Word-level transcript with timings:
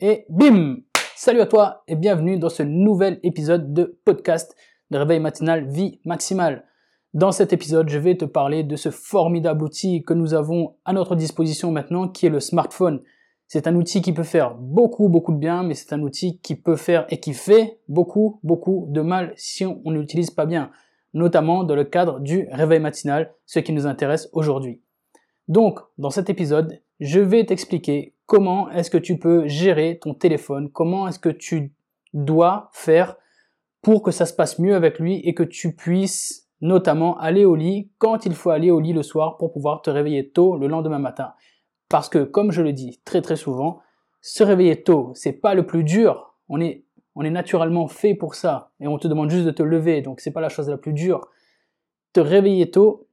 Et 0.00 0.26
bim 0.28 0.76
Salut 1.16 1.40
à 1.40 1.46
toi 1.46 1.82
et 1.88 1.96
bienvenue 1.96 2.38
dans 2.38 2.48
ce 2.48 2.62
nouvel 2.62 3.18
épisode 3.24 3.74
de 3.74 3.98
podcast 4.04 4.54
de 4.92 4.98
réveil 4.98 5.18
matinal 5.18 5.68
vie 5.68 5.98
maximale. 6.04 6.66
Dans 7.14 7.32
cet 7.32 7.52
épisode, 7.52 7.88
je 7.88 7.98
vais 7.98 8.16
te 8.16 8.24
parler 8.24 8.62
de 8.62 8.76
ce 8.76 8.92
formidable 8.92 9.64
outil 9.64 10.04
que 10.04 10.14
nous 10.14 10.34
avons 10.34 10.76
à 10.84 10.92
notre 10.92 11.16
disposition 11.16 11.72
maintenant 11.72 12.06
qui 12.06 12.26
est 12.26 12.30
le 12.30 12.38
smartphone. 12.38 13.02
C'est 13.48 13.66
un 13.66 13.74
outil 13.74 14.00
qui 14.00 14.12
peut 14.12 14.22
faire 14.22 14.54
beaucoup 14.54 15.08
beaucoup 15.08 15.32
de 15.32 15.38
bien, 15.38 15.64
mais 15.64 15.74
c'est 15.74 15.92
un 15.92 16.02
outil 16.02 16.38
qui 16.38 16.54
peut 16.54 16.76
faire 16.76 17.04
et 17.08 17.18
qui 17.18 17.34
fait 17.34 17.80
beaucoup 17.88 18.38
beaucoup 18.44 18.86
de 18.90 19.00
mal 19.00 19.32
si 19.34 19.66
on 19.66 19.82
ne 19.84 19.98
l'utilise 19.98 20.30
pas 20.30 20.46
bien, 20.46 20.70
notamment 21.12 21.64
dans 21.64 21.74
le 21.74 21.82
cadre 21.82 22.20
du 22.20 22.46
réveil 22.52 22.78
matinal, 22.78 23.34
ce 23.46 23.58
qui 23.58 23.72
nous 23.72 23.88
intéresse 23.88 24.28
aujourd'hui. 24.32 24.80
Donc, 25.48 25.80
dans 25.96 26.10
cet 26.10 26.30
épisode, 26.30 26.80
je 27.00 27.20
vais 27.20 27.44
t'expliquer 27.44 28.14
comment 28.26 28.70
est-ce 28.70 28.90
que 28.90 28.98
tu 28.98 29.18
peux 29.18 29.48
gérer 29.48 29.98
ton 29.98 30.14
téléphone, 30.14 30.70
comment 30.70 31.08
est-ce 31.08 31.18
que 31.18 31.30
tu 31.30 31.72
dois 32.12 32.70
faire 32.72 33.16
pour 33.82 34.02
que 34.02 34.10
ça 34.10 34.26
se 34.26 34.34
passe 34.34 34.58
mieux 34.58 34.74
avec 34.74 34.98
lui 34.98 35.16
et 35.24 35.34
que 35.34 35.42
tu 35.42 35.74
puisses 35.74 36.48
notamment 36.60 37.18
aller 37.18 37.44
au 37.44 37.54
lit 37.54 37.90
quand 37.98 38.26
il 38.26 38.34
faut 38.34 38.50
aller 38.50 38.70
au 38.70 38.80
lit 38.80 38.92
le 38.92 39.02
soir 39.02 39.38
pour 39.38 39.52
pouvoir 39.52 39.80
te 39.80 39.90
réveiller 39.90 40.28
tôt 40.28 40.58
le 40.58 40.66
lendemain 40.66 40.98
matin. 40.98 41.32
Parce 41.88 42.08
que, 42.08 42.24
comme 42.24 42.52
je 42.52 42.60
le 42.60 42.72
dis 42.72 43.00
très 43.04 43.22
très 43.22 43.36
souvent, 43.36 43.80
se 44.20 44.42
réveiller 44.42 44.82
tôt, 44.82 45.12
c'est 45.14 45.32
pas 45.32 45.54
le 45.54 45.66
plus 45.66 45.84
dur. 45.84 46.34
On 46.48 46.60
est, 46.60 46.84
on 47.14 47.22
est 47.22 47.30
naturellement 47.30 47.86
fait 47.86 48.14
pour 48.14 48.34
ça. 48.34 48.72
Et 48.80 48.88
on 48.88 48.98
te 48.98 49.08
demande 49.08 49.30
juste 49.30 49.46
de 49.46 49.50
te 49.50 49.62
lever, 49.62 50.02
donc 50.02 50.20
c'est 50.20 50.32
pas 50.32 50.40
la 50.40 50.50
chose 50.50 50.68
la 50.68 50.76
plus 50.76 50.92
dure. 50.92 51.28
Te 52.12 52.20
réveiller 52.20 52.70
tôt 52.70 53.07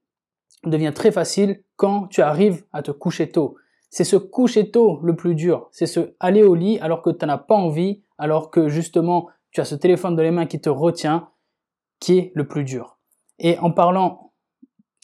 devient 0.69 0.93
très 0.93 1.11
facile 1.11 1.63
quand 1.75 2.07
tu 2.07 2.21
arrives 2.21 2.63
à 2.73 2.81
te 2.81 2.91
coucher 2.91 3.29
tôt. 3.29 3.55
C'est 3.89 4.03
ce 4.03 4.17
coucher 4.17 4.71
tôt 4.71 4.99
le 5.03 5.15
plus 5.15 5.35
dur. 5.35 5.69
C'est 5.71 5.85
ce 5.85 6.15
aller 6.19 6.43
au 6.43 6.55
lit 6.55 6.79
alors 6.79 7.01
que 7.01 7.09
tu 7.09 7.25
n'as 7.25 7.37
pas 7.37 7.55
envie, 7.55 8.03
alors 8.17 8.51
que 8.51 8.67
justement 8.67 9.29
tu 9.51 9.61
as 9.61 9.65
ce 9.65 9.75
téléphone 9.75 10.15
dans 10.15 10.23
les 10.23 10.31
mains 10.31 10.47
qui 10.47 10.59
te 10.59 10.69
retient, 10.69 11.29
qui 11.99 12.17
est 12.17 12.31
le 12.35 12.47
plus 12.47 12.63
dur. 12.63 12.99
Et 13.39 13.57
en 13.59 13.71
parlant, 13.71 14.33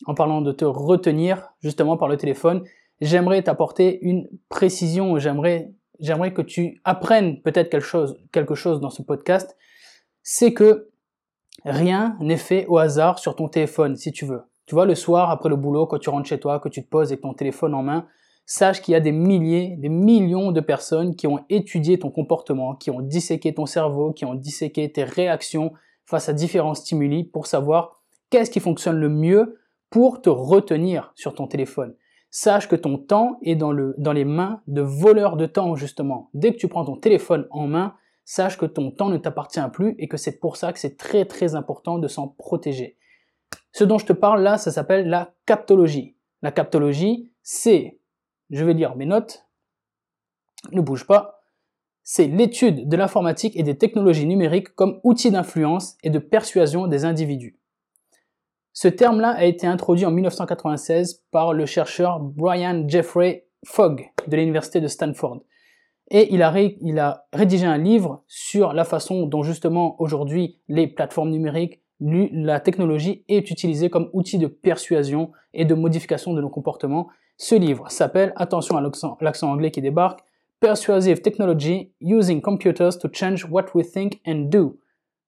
en 0.05 0.13
parlant 0.13 0.41
de 0.41 0.51
te 0.51 0.65
retenir 0.65 1.53
justement 1.61 1.97
par 1.97 2.09
le 2.09 2.17
téléphone, 2.17 2.63
j'aimerais 2.99 3.43
t'apporter 3.43 3.99
une 4.01 4.27
précision. 4.49 5.17
J'aimerais, 5.17 5.71
j'aimerais 5.99 6.33
que 6.33 6.41
tu 6.41 6.81
apprennes 6.83 7.41
peut-être 7.41 7.69
quelque 7.69 7.85
chose, 7.85 8.17
quelque 8.31 8.55
chose 8.55 8.79
dans 8.79 8.89
ce 8.89 9.01
podcast. 9.01 9.57
C'est 10.23 10.53
que 10.53 10.89
rien 11.65 12.17
n'est 12.19 12.37
fait 12.37 12.65
au 12.67 12.77
hasard 12.77 13.19
sur 13.19 13.35
ton 13.35 13.47
téléphone, 13.47 13.95
si 13.95 14.11
tu 14.11 14.25
veux. 14.25 14.41
Tu 14.71 14.75
vois, 14.75 14.85
le 14.85 14.95
soir, 14.95 15.31
après 15.31 15.49
le 15.49 15.57
boulot, 15.57 15.85
quand 15.85 15.99
tu 15.99 16.09
rentres 16.09 16.29
chez 16.29 16.39
toi, 16.39 16.61
que 16.61 16.69
tu 16.69 16.81
te 16.81 16.87
poses 16.87 17.09
avec 17.09 17.19
ton 17.19 17.33
téléphone 17.33 17.73
en 17.73 17.83
main, 17.83 18.07
sache 18.45 18.81
qu'il 18.81 18.93
y 18.93 18.95
a 18.95 19.01
des 19.01 19.11
milliers, 19.11 19.75
des 19.77 19.89
millions 19.89 20.53
de 20.53 20.61
personnes 20.61 21.17
qui 21.17 21.27
ont 21.27 21.43
étudié 21.49 21.99
ton 21.99 22.09
comportement, 22.09 22.75
qui 22.75 22.89
ont 22.89 23.01
disséqué 23.01 23.53
ton 23.53 23.65
cerveau, 23.65 24.13
qui 24.13 24.23
ont 24.23 24.33
disséqué 24.33 24.89
tes 24.89 25.03
réactions 25.03 25.73
face 26.05 26.29
à 26.29 26.33
différents 26.33 26.73
stimuli 26.73 27.25
pour 27.25 27.47
savoir 27.47 28.01
qu'est-ce 28.29 28.49
qui 28.49 28.61
fonctionne 28.61 28.97
le 28.97 29.09
mieux 29.09 29.59
pour 29.89 30.21
te 30.21 30.29
retenir 30.29 31.11
sur 31.15 31.35
ton 31.35 31.47
téléphone. 31.47 31.93
Sache 32.29 32.69
que 32.69 32.77
ton 32.77 32.97
temps 32.97 33.39
est 33.41 33.57
dans, 33.57 33.73
le, 33.73 33.93
dans 33.97 34.13
les 34.13 34.23
mains 34.23 34.61
de 34.67 34.81
voleurs 34.81 35.35
de 35.35 35.47
temps, 35.47 35.75
justement. 35.75 36.29
Dès 36.33 36.53
que 36.53 36.57
tu 36.57 36.69
prends 36.69 36.85
ton 36.85 36.95
téléphone 36.95 37.45
en 37.51 37.67
main, 37.67 37.95
sache 38.23 38.57
que 38.57 38.65
ton 38.65 38.89
temps 38.89 39.09
ne 39.09 39.17
t'appartient 39.17 39.59
plus 39.73 39.95
et 39.99 40.07
que 40.07 40.15
c'est 40.15 40.39
pour 40.39 40.55
ça 40.55 40.71
que 40.71 40.79
c'est 40.79 40.95
très 40.95 41.25
très 41.25 41.55
important 41.55 41.99
de 41.99 42.07
s'en 42.07 42.29
protéger. 42.29 42.95
Ce 43.71 43.83
dont 43.83 43.97
je 43.97 44.05
te 44.05 44.13
parle 44.13 44.41
là, 44.41 44.57
ça 44.57 44.71
s'appelle 44.71 45.07
la 45.07 45.33
captologie. 45.45 46.15
La 46.41 46.51
captologie, 46.51 47.31
c'est 47.41 47.99
je 48.49 48.65
vais 48.65 48.73
lire 48.73 48.95
mes 48.95 49.05
notes, 49.05 49.45
ne 50.71 50.81
bouge 50.81 51.07
pas, 51.07 51.41
c'est 52.03 52.27
l'étude 52.27 52.89
de 52.89 52.97
l'informatique 52.97 53.55
et 53.55 53.63
des 53.63 53.77
technologies 53.77 54.25
numériques 54.25 54.75
comme 54.75 54.99
outil 55.03 55.31
d'influence 55.31 55.97
et 56.03 56.09
de 56.09 56.19
persuasion 56.19 56.87
des 56.87 57.05
individus. 57.05 57.57
Ce 58.73 58.87
terme-là 58.87 59.29
a 59.29 59.43
été 59.43 59.67
introduit 59.67 60.05
en 60.05 60.11
1996 60.11 61.23
par 61.31 61.53
le 61.53 61.65
chercheur 61.65 62.19
Brian 62.19 62.87
Jeffrey 62.87 63.47
Fogg 63.65 64.09
de 64.27 64.35
l'université 64.35 64.81
de 64.81 64.87
Stanford. 64.87 65.41
Et 66.09 66.33
il 66.33 66.41
a, 66.41 66.53
il 66.57 66.99
a 66.99 67.25
rédigé 67.31 67.65
un 67.65 67.77
livre 67.77 68.23
sur 68.27 68.73
la 68.73 68.83
façon 68.83 69.25
dont 69.25 69.43
justement 69.43 70.01
aujourd'hui 70.01 70.59
les 70.67 70.87
plateformes 70.87 71.29
numériques, 71.29 71.80
la 72.01 72.59
technologie 72.59 73.23
est 73.27 73.51
utilisée 73.51 73.89
comme 73.89 74.09
outil 74.13 74.37
de 74.37 74.47
persuasion 74.47 75.31
et 75.53 75.65
de 75.65 75.75
modification 75.75 76.33
de 76.33 76.41
nos 76.41 76.49
comportements 76.49 77.07
ce 77.43 77.55
livre 77.55 77.89
s'appelle, 77.89 78.33
attention 78.35 78.77
à 78.77 78.81
l'accent 79.19 79.51
anglais 79.51 79.71
qui 79.71 79.81
débarque, 79.81 80.19
Persuasive 80.59 81.23
Technology 81.23 81.91
Using 81.99 82.39
Computers 82.39 82.99
to 82.99 83.09
Change 83.11 83.47
What 83.49 83.65
We 83.73 83.91
Think 83.91 84.21
and 84.27 84.49
Do. 84.51 84.77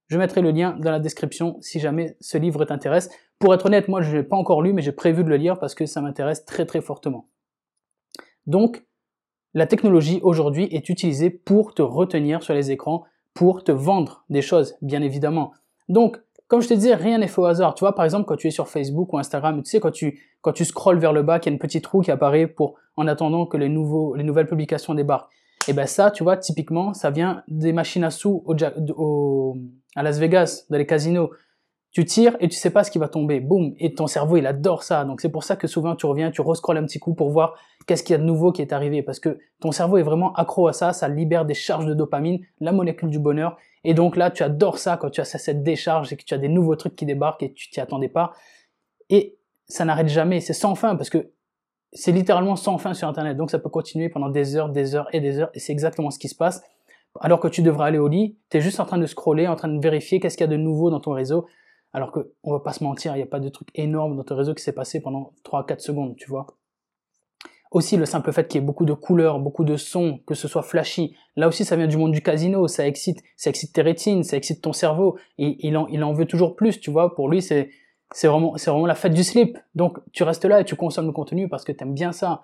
Je 0.06 0.16
mettrai 0.16 0.40
le 0.40 0.52
lien 0.52 0.76
dans 0.78 0.92
la 0.92 1.00
description 1.00 1.58
si 1.60 1.80
jamais 1.80 2.16
ce 2.20 2.38
livre 2.38 2.64
t'intéresse. 2.64 3.10
Pour 3.40 3.52
être 3.52 3.66
honnête, 3.66 3.88
moi 3.88 4.00
je 4.00 4.12
ne 4.12 4.18
l'ai 4.18 4.22
pas 4.22 4.36
encore 4.36 4.62
lu, 4.62 4.72
mais 4.72 4.80
j'ai 4.80 4.92
prévu 4.92 5.24
de 5.24 5.28
le 5.28 5.36
lire 5.36 5.58
parce 5.58 5.74
que 5.74 5.86
ça 5.86 6.00
m'intéresse 6.00 6.44
très 6.44 6.66
très 6.66 6.80
fortement. 6.80 7.26
Donc, 8.46 8.84
la 9.52 9.66
technologie 9.66 10.20
aujourd'hui 10.22 10.68
est 10.70 10.88
utilisée 10.88 11.30
pour 11.30 11.74
te 11.74 11.82
retenir 11.82 12.44
sur 12.44 12.54
les 12.54 12.70
écrans, 12.70 13.02
pour 13.32 13.64
te 13.64 13.72
vendre 13.72 14.24
des 14.30 14.40
choses, 14.40 14.76
bien 14.82 15.02
évidemment. 15.02 15.52
Donc, 15.88 16.20
comme 16.48 16.60
je 16.60 16.68
te 16.68 16.74
disais, 16.74 16.94
rien 16.94 17.18
n'est 17.18 17.28
fait 17.28 17.40
au 17.40 17.46
hasard. 17.46 17.74
Tu 17.74 17.80
vois, 17.80 17.94
par 17.94 18.04
exemple, 18.04 18.26
quand 18.26 18.36
tu 18.36 18.48
es 18.48 18.50
sur 18.50 18.68
Facebook 18.68 19.12
ou 19.12 19.18
Instagram, 19.18 19.62
tu 19.62 19.70
sais, 19.70 19.80
quand 19.80 19.90
tu, 19.90 20.20
quand 20.42 20.52
tu 20.52 20.64
scrolles 20.64 20.98
vers 20.98 21.12
le 21.12 21.22
bas, 21.22 21.38
qu'il 21.38 21.50
y 21.50 21.52
a 21.52 21.54
une 21.54 21.58
petite 21.58 21.86
roue 21.86 22.02
qui 22.02 22.10
apparaît 22.10 22.46
pour, 22.46 22.74
en 22.96 23.06
attendant 23.06 23.46
que 23.46 23.56
les 23.56 23.68
nouveaux, 23.68 24.14
les 24.14 24.24
nouvelles 24.24 24.46
publications 24.46 24.94
débarquent. 24.94 25.30
Et 25.66 25.72
ben 25.72 25.86
ça, 25.86 26.10
tu 26.10 26.22
vois, 26.22 26.36
typiquement, 26.36 26.92
ça 26.92 27.10
vient 27.10 27.42
des 27.48 27.72
machines 27.72 28.04
à 28.04 28.10
sous 28.10 28.42
au, 28.44 28.54
au, 28.96 29.56
à 29.96 30.02
Las 30.02 30.18
Vegas, 30.18 30.66
dans 30.68 30.76
les 30.76 30.86
casinos. 30.86 31.30
Tu 31.94 32.04
tires 32.04 32.36
et 32.40 32.48
tu 32.48 32.56
sais 32.56 32.70
pas 32.70 32.82
ce 32.82 32.90
qui 32.90 32.98
va 32.98 33.06
tomber. 33.06 33.38
Boum. 33.38 33.72
Et 33.78 33.94
ton 33.94 34.08
cerveau, 34.08 34.36
il 34.36 34.46
adore 34.48 34.82
ça. 34.82 35.04
Donc 35.04 35.20
c'est 35.20 35.28
pour 35.28 35.44
ça 35.44 35.54
que 35.54 35.68
souvent 35.68 35.94
tu 35.94 36.06
reviens, 36.06 36.32
tu 36.32 36.40
rescrolles 36.40 36.78
un 36.78 36.84
petit 36.84 36.98
coup 36.98 37.14
pour 37.14 37.30
voir 37.30 37.54
qu'est-ce 37.86 38.02
qu'il 38.02 38.14
y 38.14 38.16
a 38.16 38.18
de 38.18 38.24
nouveau 38.24 38.50
qui 38.50 38.62
est 38.62 38.72
arrivé. 38.72 39.02
Parce 39.02 39.20
que 39.20 39.38
ton 39.60 39.70
cerveau 39.70 39.96
est 39.98 40.02
vraiment 40.02 40.32
accro 40.32 40.66
à 40.66 40.72
ça. 40.72 40.92
Ça 40.92 41.08
libère 41.08 41.44
des 41.44 41.54
charges 41.54 41.86
de 41.86 41.94
dopamine, 41.94 42.40
la 42.58 42.72
molécule 42.72 43.10
du 43.10 43.20
bonheur. 43.20 43.56
Et 43.84 43.94
donc 43.94 44.16
là, 44.16 44.32
tu 44.32 44.42
adores 44.42 44.78
ça 44.78 44.96
quand 44.96 45.08
tu 45.08 45.20
as 45.20 45.24
cette 45.24 45.62
décharge 45.62 46.12
et 46.12 46.16
que 46.16 46.24
tu 46.24 46.34
as 46.34 46.38
des 46.38 46.48
nouveaux 46.48 46.74
trucs 46.74 46.96
qui 46.96 47.06
débarquent 47.06 47.44
et 47.44 47.52
tu 47.52 47.70
t'y 47.70 47.80
attendais 47.80 48.08
pas. 48.08 48.32
Et 49.08 49.36
ça 49.68 49.84
n'arrête 49.84 50.08
jamais, 50.08 50.40
c'est 50.40 50.52
sans 50.52 50.74
fin 50.74 50.96
parce 50.96 51.10
que 51.10 51.30
c'est 51.92 52.10
littéralement 52.10 52.56
sans 52.56 52.76
fin 52.76 52.92
sur 52.92 53.06
Internet. 53.06 53.36
Donc 53.36 53.52
ça 53.52 53.60
peut 53.60 53.68
continuer 53.68 54.08
pendant 54.08 54.30
des 54.30 54.56
heures, 54.56 54.68
des 54.68 54.96
heures 54.96 55.08
et 55.12 55.20
des 55.20 55.38
heures 55.38 55.50
et 55.54 55.60
c'est 55.60 55.72
exactement 55.72 56.10
ce 56.10 56.18
qui 56.18 56.28
se 56.28 56.34
passe. 56.34 56.64
Alors 57.20 57.38
que 57.38 57.46
tu 57.46 57.62
devrais 57.62 57.86
aller 57.86 57.98
au 57.98 58.08
lit, 58.08 58.36
tu 58.50 58.56
es 58.56 58.60
juste 58.60 58.80
en 58.80 58.84
train 58.84 58.98
de 58.98 59.06
scroller, 59.06 59.46
en 59.46 59.54
train 59.54 59.68
de 59.68 59.80
vérifier 59.80 60.18
qu'est-ce 60.18 60.36
qu'il 60.36 60.44
y 60.44 60.48
a 60.48 60.50
de 60.50 60.56
nouveau 60.56 60.90
dans 60.90 60.98
ton 60.98 61.12
réseau. 61.12 61.46
Alors 61.94 62.10
que, 62.10 62.32
on 62.42 62.50
va 62.50 62.58
pas 62.58 62.72
se 62.72 62.82
mentir, 62.82 63.14
il 63.14 63.18
n'y 63.18 63.22
a 63.22 63.26
pas 63.26 63.38
de 63.38 63.48
truc 63.48 63.68
énorme 63.76 64.16
dans 64.16 64.24
ton 64.24 64.36
réseau 64.36 64.52
qui 64.52 64.64
s'est 64.64 64.72
passé 64.72 65.00
pendant 65.00 65.32
3-4 65.44 65.78
secondes, 65.78 66.16
tu 66.16 66.28
vois. 66.28 66.46
Aussi, 67.70 67.96
le 67.96 68.04
simple 68.04 68.32
fait 68.32 68.46
qu'il 68.48 68.60
y 68.60 68.62
ait 68.62 68.66
beaucoup 68.66 68.84
de 68.84 68.92
couleurs, 68.92 69.38
beaucoup 69.38 69.64
de 69.64 69.76
sons, 69.76 70.20
que 70.26 70.34
ce 70.34 70.48
soit 70.48 70.62
flashy. 70.62 71.16
Là 71.36 71.46
aussi, 71.46 71.64
ça 71.64 71.76
vient 71.76 71.86
du 71.86 71.96
monde 71.96 72.10
du 72.10 72.20
casino, 72.20 72.66
ça 72.66 72.86
excite, 72.86 73.22
ça 73.36 73.50
excite 73.50 73.72
tes 73.72 73.82
rétines, 73.82 74.24
ça 74.24 74.36
excite 74.36 74.60
ton 74.60 74.72
cerveau. 74.72 75.18
Et 75.38 75.56
il 75.66 75.76
en, 75.76 76.12
veut 76.12 76.26
toujours 76.26 76.56
plus, 76.56 76.80
tu 76.80 76.90
vois. 76.90 77.14
Pour 77.14 77.28
lui, 77.28 77.42
c'est, 77.42 77.70
c'est 78.12 78.26
vraiment, 78.26 78.56
c'est 78.56 78.72
la 78.72 78.94
fête 78.96 79.14
du 79.14 79.22
slip. 79.22 79.56
Donc, 79.76 79.98
tu 80.12 80.24
restes 80.24 80.44
là 80.44 80.60
et 80.60 80.64
tu 80.64 80.74
consommes 80.74 81.06
le 81.06 81.12
contenu 81.12 81.48
parce 81.48 81.64
que 81.64 81.72
t'aimes 81.72 81.94
bien 81.94 82.12
ça. 82.12 82.42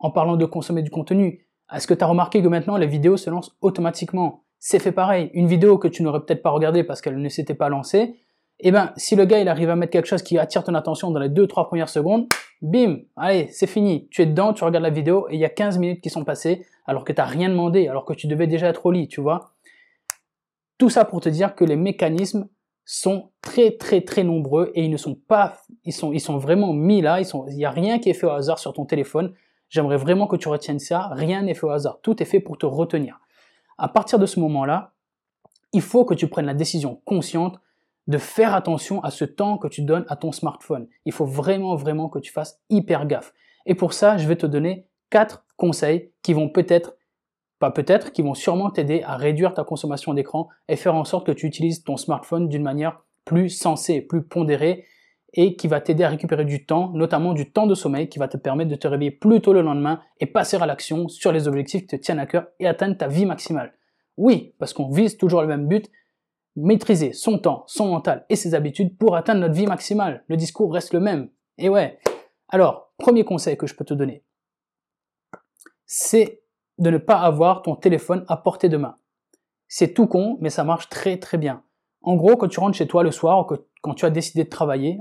En 0.00 0.10
parlant 0.10 0.36
de 0.36 0.44
consommer 0.44 0.82
du 0.82 0.90
contenu, 0.90 1.44
est-ce 1.72 1.86
que 1.86 1.94
tu 1.94 2.02
as 2.02 2.06
remarqué 2.06 2.42
que 2.42 2.48
maintenant 2.48 2.76
les 2.76 2.86
vidéos 2.86 3.16
se 3.16 3.30
lancent 3.30 3.56
automatiquement? 3.60 4.44
C'est 4.58 4.78
fait 4.80 4.92
pareil. 4.92 5.30
Une 5.34 5.46
vidéo 5.46 5.78
que 5.78 5.88
tu 5.88 6.02
n'aurais 6.02 6.20
peut-être 6.20 6.42
pas 6.42 6.50
regardée 6.50 6.82
parce 6.84 7.00
qu'elle 7.00 7.20
ne 7.20 7.28
s'était 7.28 7.54
pas 7.54 7.68
lancée, 7.68 8.16
eh 8.60 8.72
ben, 8.72 8.92
si 8.96 9.14
le 9.14 9.24
gars 9.24 9.40
il 9.40 9.48
arrive 9.48 9.70
à 9.70 9.76
mettre 9.76 9.92
quelque 9.92 10.06
chose 10.06 10.22
qui 10.22 10.38
attire 10.38 10.64
ton 10.64 10.74
attention 10.74 11.10
dans 11.10 11.20
les 11.20 11.28
2-3 11.28 11.66
premières 11.66 11.88
secondes, 11.88 12.26
bim, 12.60 12.98
allez, 13.16 13.48
c'est 13.52 13.66
fini. 13.66 14.08
Tu 14.10 14.22
es 14.22 14.26
dedans, 14.26 14.52
tu 14.52 14.64
regardes 14.64 14.82
la 14.82 14.90
vidéo 14.90 15.28
et 15.30 15.34
il 15.34 15.40
y 15.40 15.44
a 15.44 15.48
15 15.48 15.78
minutes 15.78 16.00
qui 16.00 16.10
sont 16.10 16.24
passées 16.24 16.66
alors 16.86 17.04
que 17.04 17.12
tu 17.12 17.20
n'as 17.20 17.26
rien 17.26 17.48
demandé, 17.48 17.86
alors 17.86 18.04
que 18.04 18.14
tu 18.14 18.26
devais 18.26 18.46
déjà 18.46 18.68
être 18.68 18.84
au 18.86 18.90
lit, 18.90 19.08
tu 19.08 19.20
vois. 19.20 19.52
Tout 20.78 20.90
ça 20.90 21.04
pour 21.04 21.20
te 21.20 21.28
dire 21.28 21.54
que 21.54 21.64
les 21.64 21.76
mécanismes 21.76 22.48
sont 22.84 23.30
très 23.42 23.72
très 23.72 24.00
très 24.00 24.24
nombreux 24.24 24.72
et 24.74 24.84
ils 24.84 24.90
ne 24.90 24.96
sont 24.96 25.14
pas, 25.14 25.58
ils 25.84 25.92
sont, 25.92 26.12
ils 26.12 26.20
sont 26.20 26.38
vraiment 26.38 26.72
mis 26.72 27.02
là, 27.02 27.20
il 27.20 27.54
n'y 27.54 27.66
a 27.66 27.70
rien 27.70 27.98
qui 27.98 28.08
est 28.08 28.14
fait 28.14 28.26
au 28.26 28.30
hasard 28.30 28.58
sur 28.58 28.72
ton 28.72 28.86
téléphone. 28.86 29.34
J'aimerais 29.68 29.98
vraiment 29.98 30.26
que 30.26 30.36
tu 30.36 30.48
retiennes 30.48 30.78
ça, 30.78 31.10
rien 31.12 31.42
n'est 31.42 31.54
fait 31.54 31.66
au 31.66 31.70
hasard, 31.70 31.98
tout 32.02 32.22
est 32.22 32.26
fait 32.26 32.40
pour 32.40 32.56
te 32.56 32.64
retenir. 32.64 33.20
À 33.76 33.88
partir 33.88 34.18
de 34.18 34.24
ce 34.24 34.40
moment-là, 34.40 34.94
il 35.72 35.82
faut 35.82 36.06
que 36.06 36.14
tu 36.14 36.28
prennes 36.28 36.46
la 36.46 36.54
décision 36.54 37.02
consciente 37.04 37.60
de 38.08 38.18
faire 38.18 38.54
attention 38.54 39.02
à 39.04 39.10
ce 39.10 39.24
temps 39.24 39.58
que 39.58 39.68
tu 39.68 39.82
donnes 39.82 40.06
à 40.08 40.16
ton 40.16 40.32
smartphone. 40.32 40.88
Il 41.04 41.12
faut 41.12 41.26
vraiment, 41.26 41.76
vraiment 41.76 42.08
que 42.08 42.18
tu 42.18 42.32
fasses 42.32 42.60
hyper 42.70 43.06
gaffe. 43.06 43.32
Et 43.66 43.74
pour 43.74 43.92
ça, 43.92 44.16
je 44.16 44.26
vais 44.26 44.36
te 44.36 44.46
donner 44.46 44.86
quatre 45.10 45.44
conseils 45.56 46.10
qui 46.22 46.32
vont 46.32 46.48
peut-être, 46.48 46.96
pas 47.58 47.70
peut-être, 47.70 48.12
qui 48.12 48.22
vont 48.22 48.34
sûrement 48.34 48.70
t'aider 48.70 49.02
à 49.02 49.16
réduire 49.16 49.52
ta 49.52 49.62
consommation 49.62 50.14
d'écran 50.14 50.48
et 50.68 50.76
faire 50.76 50.94
en 50.94 51.04
sorte 51.04 51.26
que 51.26 51.32
tu 51.32 51.46
utilises 51.46 51.84
ton 51.84 51.96
smartphone 51.96 52.48
d'une 52.48 52.62
manière 52.62 53.02
plus 53.26 53.50
sensée, 53.50 54.00
plus 54.00 54.22
pondérée 54.22 54.86
et 55.34 55.56
qui 55.56 55.68
va 55.68 55.82
t'aider 55.82 56.04
à 56.04 56.08
récupérer 56.08 56.46
du 56.46 56.64
temps, 56.64 56.90
notamment 56.94 57.34
du 57.34 57.52
temps 57.52 57.66
de 57.66 57.74
sommeil 57.74 58.08
qui 58.08 58.18
va 58.18 58.28
te 58.28 58.38
permettre 58.38 58.70
de 58.70 58.76
te 58.76 58.88
réveiller 58.88 59.10
plus 59.10 59.42
tôt 59.42 59.52
le 59.52 59.60
lendemain 59.60 60.00
et 60.20 60.26
passer 60.26 60.56
à 60.56 60.64
l'action 60.64 61.08
sur 61.08 61.32
les 61.32 61.46
objectifs 61.46 61.82
qui 61.82 61.88
te 61.88 61.96
tiennent 61.96 62.18
à 62.18 62.26
cœur 62.26 62.46
et 62.58 62.66
atteindre 62.66 62.96
ta 62.96 63.08
vie 63.08 63.26
maximale. 63.26 63.74
Oui, 64.16 64.54
parce 64.58 64.72
qu'on 64.72 64.88
vise 64.90 65.18
toujours 65.18 65.42
le 65.42 65.46
même 65.46 65.68
but, 65.68 65.90
maîtriser 66.58 67.12
son 67.12 67.38
temps, 67.38 67.64
son 67.66 67.88
mental 67.88 68.26
et 68.28 68.36
ses 68.36 68.54
habitudes 68.54 68.96
pour 68.98 69.16
atteindre 69.16 69.40
notre 69.40 69.54
vie 69.54 69.66
maximale. 69.66 70.24
Le 70.28 70.36
discours 70.36 70.72
reste 70.72 70.92
le 70.92 71.00
même. 71.00 71.30
Et 71.56 71.68
ouais. 71.68 71.98
Alors, 72.48 72.92
premier 72.98 73.24
conseil 73.24 73.56
que 73.56 73.66
je 73.66 73.74
peux 73.74 73.84
te 73.84 73.94
donner, 73.94 74.24
c'est 75.86 76.42
de 76.78 76.90
ne 76.90 76.98
pas 76.98 77.18
avoir 77.18 77.62
ton 77.62 77.76
téléphone 77.76 78.24
à 78.28 78.36
portée 78.36 78.68
de 78.68 78.76
main. 78.76 78.96
C'est 79.66 79.94
tout 79.94 80.06
con, 80.06 80.38
mais 80.40 80.50
ça 80.50 80.64
marche 80.64 80.88
très 80.88 81.18
très 81.18 81.38
bien. 81.38 81.62
En 82.02 82.16
gros, 82.16 82.36
quand 82.36 82.48
tu 82.48 82.60
rentres 82.60 82.76
chez 82.76 82.86
toi 82.86 83.02
le 83.02 83.10
soir, 83.10 83.40
ou 83.40 83.56
quand 83.82 83.94
tu 83.94 84.04
as 84.04 84.10
décidé 84.10 84.44
de 84.44 84.48
travailler, 84.48 84.98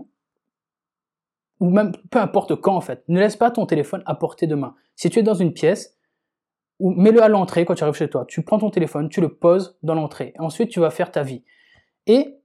ou 1.60 1.69
même 1.69 1.94
peu 2.12 2.19
importe 2.19 2.56
quand 2.56 2.75
en 2.75 2.81
fait, 2.81 3.03
ne 3.07 3.19
laisse 3.19 3.36
pas 3.36 3.51
ton 3.51 3.65
téléphone 3.65 4.03
à 4.06 4.15
portée 4.15 4.48
de 4.48 4.56
main. 4.56 4.75
Si 4.95 5.10
tu 5.10 5.19
es 5.19 5.24
dans 5.24 5.33
une 5.33 5.53
pièce, 5.53 5.97
ou 6.79 6.91
mets-le 6.91 7.21
à 7.21 7.27
l'entrée 7.27 7.65
quand 7.65 7.75
tu 7.75 7.83
arrives 7.83 7.95
chez 7.95 8.09
toi. 8.09 8.25
Tu 8.27 8.44
prends 8.44 8.59
ton 8.59 8.69
téléphone, 8.69 9.09
tu 9.09 9.21
le 9.21 9.29
poses 9.29 9.77
dans 9.83 9.95
l'entrée. 9.95 10.33
Ensuite, 10.39 10.69
tu 10.69 10.79
vas 10.79 10.89
faire 10.89 11.12
ta 11.12 11.24
vie. 11.24 11.44
Et 12.06 12.38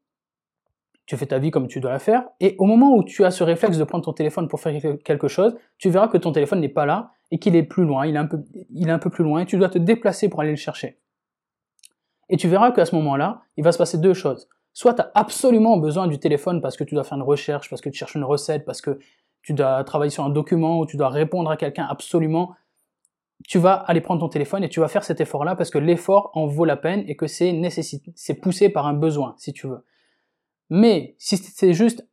tu 1.07 1.17
fais 1.17 1.27
ta 1.27 1.39
vie 1.39 1.51
comme 1.51 1.69
tu 1.69 1.81
dois 1.81 1.91
la 1.91 1.99
faire. 1.99 2.25
Et 2.41 2.55
au 2.59 2.65
moment 2.65 2.95
où 2.97 3.05
tu 3.05 3.25
as 3.25 3.31
ce 3.31 3.45
réflexe 3.45 3.77
de 3.77 3.85
prendre 3.85 4.05
ton 4.05 4.13
téléphone 4.13 4.49
pour 4.49 4.61
faire 4.61 4.81
quelque 5.05 5.29
chose, 5.29 5.55
tu 5.79 5.91
verras 5.91 6.09
que 6.09 6.17
ton 6.17 6.33
téléphone 6.33 6.61
n'est 6.61 6.69
pas 6.69 6.87
là 6.87 7.11
et 7.31 7.39
qu'il 7.39 7.57
est 7.57 7.63
plus 7.63 7.85
loin. 7.85 8.07
Il 8.07 8.15
est 8.15 8.19
un 8.19 8.27
peu, 8.27 8.43
il 8.71 8.89
est 8.89 8.93
un 8.93 8.99
peu 8.99 9.11
plus 9.11 9.25
loin 9.25 9.41
et 9.41 9.47
tu 9.47 9.59
dois 9.59 9.69
te 9.69 9.79
déplacer 9.79 10.29
pour 10.29 10.41
aller 10.41 10.51
le 10.51 10.57
chercher. 10.57 10.99
Et 12.29 12.37
tu 12.37 12.49
verras 12.49 12.71
qu'à 12.73 12.87
ce 12.87 12.95
moment-là, 12.95 13.43
il 13.57 13.65
va 13.65 13.73
se 13.73 13.79
passer 13.79 13.99
deux 13.99 14.15
choses. 14.15 14.49
Soit 14.73 14.95
tu 14.95 15.03
as 15.03 15.11
absolument 15.15 15.77
besoin 15.77 16.07
du 16.07 16.19
téléphone 16.19 16.63
parce 16.63 16.77
que 16.77 16.85
tu 16.85 16.95
dois 16.95 17.05
faire 17.05 17.19
une 17.19 17.25
recherche, 17.25 17.69
parce 17.69 17.83
que 17.83 17.91
tu 17.91 17.99
cherches 17.99 18.15
une 18.15 18.25
recette, 18.25 18.65
parce 18.65 18.81
que 18.81 18.99
tu 19.43 19.53
dois 19.53 19.83
travailler 19.85 20.11
sur 20.11 20.25
un 20.25 20.31
document 20.31 20.79
ou 20.79 20.87
tu 20.87 20.97
dois 20.97 21.09
répondre 21.09 21.51
à 21.51 21.57
quelqu'un 21.57 21.87
absolument. 21.91 22.55
Tu 23.47 23.59
vas 23.59 23.75
aller 23.75 24.01
prendre 24.01 24.21
ton 24.21 24.29
téléphone 24.29 24.65
et 24.65 24.69
tu 24.69 24.81
vas 24.81 24.89
faire 24.89 25.05
cet 25.05 25.21
effort-là 25.21 25.57
parce 25.57 25.71
que 25.71 25.79
l'effort 25.79 26.31
en 26.35 26.47
vaut 26.47 26.65
la 26.65 26.77
peine 26.77 27.05
et 27.09 27.17
que 27.17 27.27
c'est 27.27 27.61
c'est 28.15 28.35
poussé 28.35 28.69
par 28.69 28.87
un 28.87 28.95
besoin, 28.95 29.35
si 29.39 29.53
tu 29.53 29.67
veux. 29.67 29.85
Mais 30.71 31.15
si 31.19 31.37
c'est 31.37 31.75
juste 31.75 32.07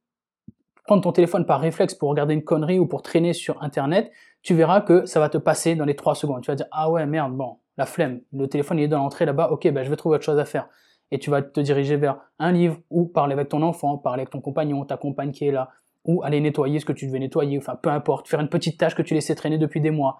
prendre 0.85 1.03
ton 1.03 1.11
téléphone 1.11 1.45
par 1.45 1.61
réflexe 1.61 1.93
pour 1.93 2.09
regarder 2.09 2.33
une 2.33 2.43
connerie 2.43 2.79
ou 2.79 2.87
pour 2.87 3.03
traîner 3.03 3.33
sur 3.33 3.61
Internet, 3.61 4.11
tu 4.41 4.55
verras 4.55 4.81
que 4.81 5.05
ça 5.05 5.19
va 5.19 5.29
te 5.29 5.37
passer 5.37 5.75
dans 5.75 5.85
les 5.85 5.95
trois 5.95 6.15
secondes. 6.15 6.41
Tu 6.41 6.49
vas 6.49 6.55
dire, 6.55 6.65
ah 6.71 6.89
ouais, 6.89 7.05
merde, 7.05 7.33
bon, 7.33 7.57
la 7.77 7.85
flemme, 7.85 8.21
le 8.33 8.47
téléphone 8.47 8.79
il 8.79 8.83
est 8.83 8.87
dans 8.87 8.97
l'entrée 8.97 9.25
là-bas, 9.25 9.51
ok, 9.51 9.69
ben 9.71 9.83
je 9.83 9.89
vais 9.89 9.95
trouver 9.95 10.15
autre 10.15 10.25
chose 10.25 10.39
à 10.39 10.45
faire. 10.45 10.67
Et 11.11 11.19
tu 11.19 11.29
vas 11.29 11.41
te 11.41 11.59
diriger 11.59 11.95
vers 11.95 12.19
un 12.39 12.51
livre 12.51 12.77
ou 12.89 13.05
parler 13.05 13.33
avec 13.33 13.49
ton 13.49 13.61
enfant, 13.61 13.97
parler 13.97 14.21
avec 14.21 14.31
ton 14.31 14.41
compagnon, 14.41 14.83
ta 14.83 14.97
compagne 14.97 15.31
qui 15.31 15.45
est 15.45 15.51
là, 15.51 15.69
ou 16.05 16.23
aller 16.23 16.41
nettoyer 16.41 16.79
ce 16.79 16.85
que 16.85 16.93
tu 16.93 17.07
devais 17.07 17.19
nettoyer, 17.19 17.57
enfin 17.57 17.75
peu 17.75 17.89
importe, 17.89 18.27
faire 18.27 18.39
une 18.39 18.49
petite 18.49 18.79
tâche 18.79 18.95
que 18.95 19.01
tu 19.01 19.13
laissais 19.13 19.35
traîner 19.35 19.57
depuis 19.57 19.81
des 19.81 19.91
mois. 19.91 20.19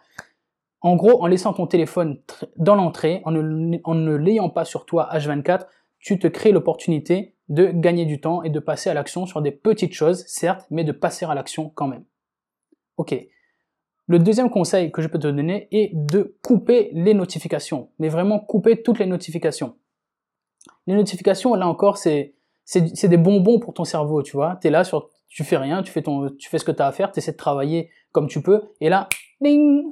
En 0.81 0.95
gros, 0.95 1.21
en 1.21 1.27
laissant 1.27 1.53
ton 1.53 1.67
téléphone 1.67 2.21
dans 2.55 2.75
l'entrée, 2.75 3.21
en 3.25 3.31
ne, 3.31 4.15
l'ayant 4.15 4.49
pas 4.49 4.65
sur 4.65 4.85
toi 4.85 5.09
H24, 5.11 5.65
tu 5.99 6.17
te 6.19 6.27
crées 6.27 6.51
l'opportunité 6.51 7.35
de 7.49 7.67
gagner 7.67 8.05
du 8.05 8.21
temps 8.21 8.43
et 8.43 8.49
de 8.49 8.59
passer 8.59 8.89
à 8.89 8.93
l'action 8.93 9.25
sur 9.25 9.41
des 9.41 9.51
petites 9.51 9.93
choses, 9.93 10.23
certes, 10.27 10.65
mais 10.69 10.83
de 10.83 10.91
passer 10.91 11.25
à 11.25 11.33
l'action 11.33 11.69
quand 11.69 11.87
même. 11.87 12.05
Ok, 12.97 13.15
le 14.07 14.19
deuxième 14.19 14.49
conseil 14.49 14.91
que 14.91 15.01
je 15.01 15.07
peux 15.07 15.19
te 15.19 15.27
donner 15.27 15.67
est 15.71 15.91
de 15.93 16.35
couper 16.41 16.89
les 16.93 17.13
notifications, 17.13 17.89
mais 17.99 18.09
vraiment 18.09 18.39
couper 18.39 18.81
toutes 18.81 18.99
les 18.99 19.05
notifications. 19.05 19.75
Les 20.87 20.95
notifications, 20.95 21.53
là 21.55 21.67
encore, 21.67 21.97
c'est 21.97 22.33
des 22.65 23.17
bonbons 23.17 23.59
pour 23.59 23.73
ton 23.73 23.83
cerveau, 23.83 24.23
tu 24.23 24.31
vois. 24.31 24.57
T'es 24.61 24.69
là 24.69 24.83
sur, 24.83 25.09
tu 25.27 25.43
fais 25.43 25.57
rien, 25.57 25.83
tu 25.83 25.91
fais 25.91 26.01
ton, 26.01 26.29
tu 26.31 26.49
fais 26.49 26.57
ce 26.57 26.65
que 26.65 26.71
tu 26.71 26.81
as 26.81 26.87
à 26.87 26.91
faire, 26.91 27.11
tu 27.11 27.19
essaies 27.19 27.33
de 27.33 27.37
travailler 27.37 27.91
comme 28.11 28.27
tu 28.27 28.41
peux, 28.41 28.63
et 28.81 28.89
là, 28.89 29.07
ding, 29.41 29.83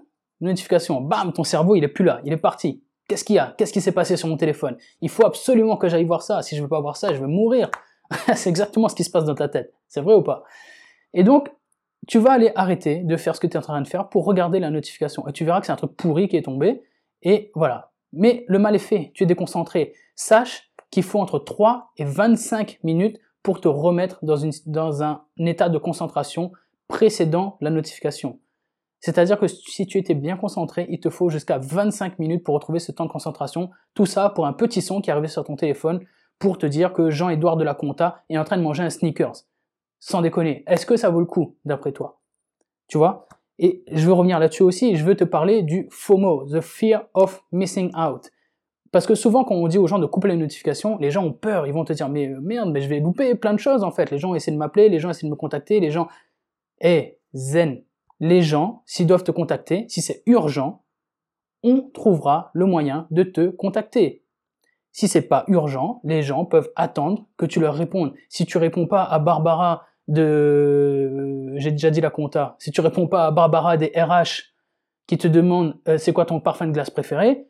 notification, 0.41 1.01
bam, 1.01 1.33
ton 1.33 1.43
cerveau, 1.43 1.75
il 1.75 1.83
est 1.83 1.89
plus 1.89 2.05
là, 2.05 2.21
il 2.23 2.33
est 2.33 2.37
parti. 2.37 2.83
Qu'est-ce 3.07 3.23
qu'il 3.23 3.37
y 3.37 3.39
a? 3.39 3.55
Qu'est-ce 3.57 3.71
qui 3.71 3.81
s'est 3.81 3.93
passé 3.93 4.17
sur 4.17 4.27
mon 4.27 4.37
téléphone? 4.37 4.77
Il 5.01 5.09
faut 5.09 5.25
absolument 5.25 5.77
que 5.77 5.87
j'aille 5.87 6.03
voir 6.03 6.21
ça. 6.21 6.41
Si 6.41 6.57
je 6.57 6.61
veux 6.61 6.67
pas 6.67 6.81
voir 6.81 6.97
ça, 6.97 7.13
je 7.13 7.19
vais 7.19 7.27
mourir. 7.27 7.71
c'est 8.35 8.49
exactement 8.49 8.89
ce 8.89 8.95
qui 8.95 9.03
se 9.03 9.09
passe 9.09 9.25
dans 9.25 9.35
ta 9.35 9.47
tête. 9.47 9.73
C'est 9.87 10.01
vrai 10.01 10.13
ou 10.13 10.23
pas? 10.23 10.43
Et 11.13 11.23
donc, 11.23 11.49
tu 12.07 12.19
vas 12.19 12.31
aller 12.31 12.51
arrêter 12.55 13.03
de 13.03 13.17
faire 13.17 13.35
ce 13.35 13.39
que 13.39 13.47
tu 13.47 13.53
es 13.53 13.57
en 13.57 13.61
train 13.61 13.81
de 13.81 13.87
faire 13.87 14.09
pour 14.09 14.25
regarder 14.25 14.59
la 14.59 14.69
notification. 14.69 15.27
Et 15.27 15.33
tu 15.33 15.45
verras 15.45 15.61
que 15.61 15.65
c'est 15.65 15.71
un 15.71 15.77
truc 15.77 15.95
pourri 15.95 16.27
qui 16.27 16.37
est 16.37 16.43
tombé. 16.43 16.81
Et 17.21 17.51
voilà. 17.55 17.91
Mais 18.13 18.45
le 18.47 18.59
mal 18.59 18.75
est 18.75 18.79
fait, 18.79 19.11
tu 19.13 19.23
es 19.23 19.25
déconcentré. 19.25 19.93
Sache 20.15 20.71
qu'il 20.91 21.03
faut 21.03 21.19
entre 21.19 21.39
3 21.39 21.91
et 21.97 22.05
25 22.05 22.79
minutes 22.83 23.19
pour 23.43 23.61
te 23.61 23.67
remettre 23.67 24.19
dans, 24.23 25.03
un 25.03 25.21
état 25.39 25.69
de 25.69 25.77
concentration 25.77 26.51
précédant 26.87 27.57
la 27.61 27.69
notification. 27.69 28.39
C'est-à-dire 28.99 29.39
que 29.39 29.47
si 29.47 29.85
tu 29.85 29.97
étais 29.97 30.15
bien 30.15 30.37
concentré, 30.37 30.87
il 30.89 30.99
te 30.99 31.09
faut 31.09 31.29
jusqu'à 31.29 31.59
25 31.59 32.19
minutes 32.19 32.43
pour 32.43 32.55
retrouver 32.55 32.79
ce 32.79 32.91
temps 32.91 33.05
de 33.05 33.11
concentration. 33.11 33.69
Tout 33.93 34.05
ça 34.05 34.29
pour 34.29 34.47
un 34.47 34.53
petit 34.53 34.81
son 34.81 35.01
qui 35.01 35.11
arrivé 35.11 35.27
sur 35.27 35.43
ton 35.43 35.55
téléphone 35.55 36.01
pour 36.39 36.57
te 36.57 36.65
dire 36.65 36.93
que 36.93 37.09
Jean-Édouard 37.09 37.57
de 37.57 37.63
la 37.63 37.73
Conta 37.73 38.23
est 38.29 38.37
en 38.37 38.43
train 38.43 38.57
de 38.57 38.63
manger 38.63 38.83
un 38.83 38.89
sneakers. 38.89 39.43
Sans 39.99 40.21
déconner, 40.21 40.63
est-ce 40.67 40.85
que 40.85 40.95
ça 40.95 41.09
vaut 41.09 41.19
le 41.19 41.25
coup 41.25 41.55
d'après 41.65 41.91
toi? 41.91 42.19
Tu 42.87 42.97
vois? 42.97 43.27
Et 43.59 43.83
je 43.91 44.05
veux 44.05 44.13
revenir 44.13 44.39
là-dessus 44.39 44.63
aussi, 44.63 44.95
je 44.95 45.03
veux 45.03 45.15
te 45.15 45.23
parler 45.23 45.63
du 45.63 45.87
FOMO, 45.89 46.45
the 46.45 46.61
fear 46.61 47.05
of 47.15 47.43
missing 47.51 47.91
out. 47.95 48.29
Parce 48.91 49.07
que 49.07 49.15
souvent 49.15 49.43
quand 49.43 49.55
on 49.55 49.67
dit 49.67 49.79
aux 49.79 49.87
gens 49.87 49.99
de 49.99 50.05
couper 50.05 50.27
les 50.27 50.35
notifications, 50.35 50.97
les 50.99 51.09
gens 51.09 51.23
ont 51.23 51.33
peur, 51.33 51.65
ils 51.65 51.73
vont 51.73 51.83
te 51.83 51.93
dire 51.93 52.07
mais 52.07 52.27
euh, 52.27 52.39
merde, 52.39 52.71
mais 52.71 52.81
je 52.81 52.87
vais 52.87 52.99
louper 52.99 53.33
plein 53.35 53.53
de 53.53 53.59
choses 53.59 53.83
en 53.83 53.91
fait. 53.91 54.11
Les 54.11 54.19
gens 54.19 54.35
essaient 54.35 54.51
de 54.51 54.57
m'appeler, 54.57 54.89
les 54.89 54.99
gens 54.99 55.09
essaient 55.09 55.25
de 55.25 55.31
me 55.31 55.35
contacter, 55.35 55.79
les 55.79 55.91
gens... 55.91 56.07
Eh, 56.79 57.17
zen, 57.33 57.81
les 58.19 58.41
gens, 58.41 58.83
s'ils 58.85 59.07
doivent 59.07 59.23
te 59.23 59.31
contacter, 59.31 59.85
si 59.89 60.01
c'est 60.01 60.23
urgent, 60.25 60.83
on 61.63 61.89
trouvera 61.93 62.51
le 62.53 62.65
moyen 62.65 63.07
de 63.11 63.23
te 63.23 63.49
contacter. 63.49 64.23
Si 64.91 65.07
c'est 65.07 65.27
pas 65.27 65.43
urgent, 65.47 66.01
les 66.03 66.23
gens 66.23 66.45
peuvent 66.45 66.71
attendre 66.75 67.27
que 67.37 67.45
tu 67.45 67.59
leur 67.59 67.75
répondes. 67.75 68.13
Si 68.29 68.45
tu 68.45 68.57
réponds 68.57 68.87
pas 68.87 69.03
à 69.03 69.19
Barbara 69.19 69.85
de, 70.07 71.53
j'ai 71.55 71.71
déjà 71.71 71.91
dit 71.91 72.01
la 72.01 72.09
compta. 72.09 72.55
Si 72.59 72.71
tu 72.71 72.81
réponds 72.81 73.07
pas 73.07 73.27
à 73.27 73.31
Barbara 73.31 73.77
des 73.77 73.91
RH 73.95 74.53
qui 75.05 75.17
te 75.17 75.27
demande 75.27 75.75
euh, 75.87 75.97
c'est 75.97 76.13
quoi 76.13 76.25
ton 76.25 76.39
parfum 76.39 76.67
de 76.67 76.71
glace 76.71 76.89
préféré, 76.89 77.47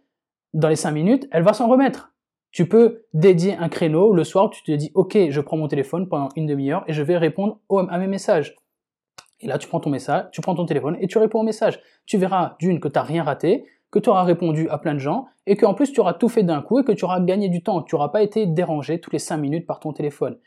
dans 0.53 0.69
les 0.69 0.75
5 0.75 0.91
minutes, 0.91 1.27
elle 1.31 1.43
va 1.43 1.53
s'en 1.53 1.67
remettre. 1.67 2.13
Tu 2.51 2.67
peux 2.67 3.05
dédier 3.13 3.55
un 3.55 3.69
créneau 3.69 4.13
le 4.13 4.23
soir 4.23 4.45
où 4.45 4.49
tu 4.49 4.63
te 4.63 4.71
dis 4.71 4.91
ok, 4.93 5.17
je 5.29 5.41
prends 5.41 5.57
mon 5.57 5.67
téléphone 5.67 6.09
pendant 6.09 6.29
une 6.35 6.47
demi-heure 6.47 6.83
et 6.87 6.93
je 6.93 7.03
vais 7.03 7.17
répondre 7.17 7.59
à 7.69 7.97
mes 7.97 8.07
messages. 8.07 8.55
Et 9.39 9.47
là, 9.47 9.57
tu 9.57 9.67
prends 9.67 9.79
ton 9.79 9.89
message, 9.89 10.25
tu 10.31 10.41
prends 10.41 10.55
ton 10.55 10.65
téléphone 10.65 10.97
et 10.99 11.07
tu 11.07 11.17
réponds 11.17 11.41
au 11.41 11.43
message. 11.43 11.79
Tu 12.05 12.17
verras 12.17 12.55
d'une 12.59 12.79
que 12.79 12.87
tu 12.87 12.97
n'as 12.97 13.03
rien 13.03 13.23
raté, 13.23 13.65
que 13.91 13.99
tu 13.99 14.09
auras 14.09 14.23
répondu 14.23 14.67
à 14.69 14.77
plein 14.77 14.93
de 14.93 14.99
gens 14.99 15.27
et 15.45 15.55
qu'en 15.55 15.73
plus 15.73 15.91
tu 15.91 15.99
auras 15.99 16.13
tout 16.13 16.29
fait 16.29 16.43
d'un 16.43 16.61
coup 16.61 16.79
et 16.79 16.83
que 16.83 16.91
tu 16.91 17.05
auras 17.05 17.19
gagné 17.19 17.49
du 17.49 17.63
temps, 17.63 17.81
tu 17.81 17.95
n'auras 17.95 18.09
pas 18.09 18.21
été 18.21 18.45
dérangé 18.45 18.99
toutes 18.99 19.13
les 19.13 19.19
5 19.19 19.37
minutes 19.37 19.65
par 19.65 19.79
ton 19.79 19.93
téléphone. 19.93 20.37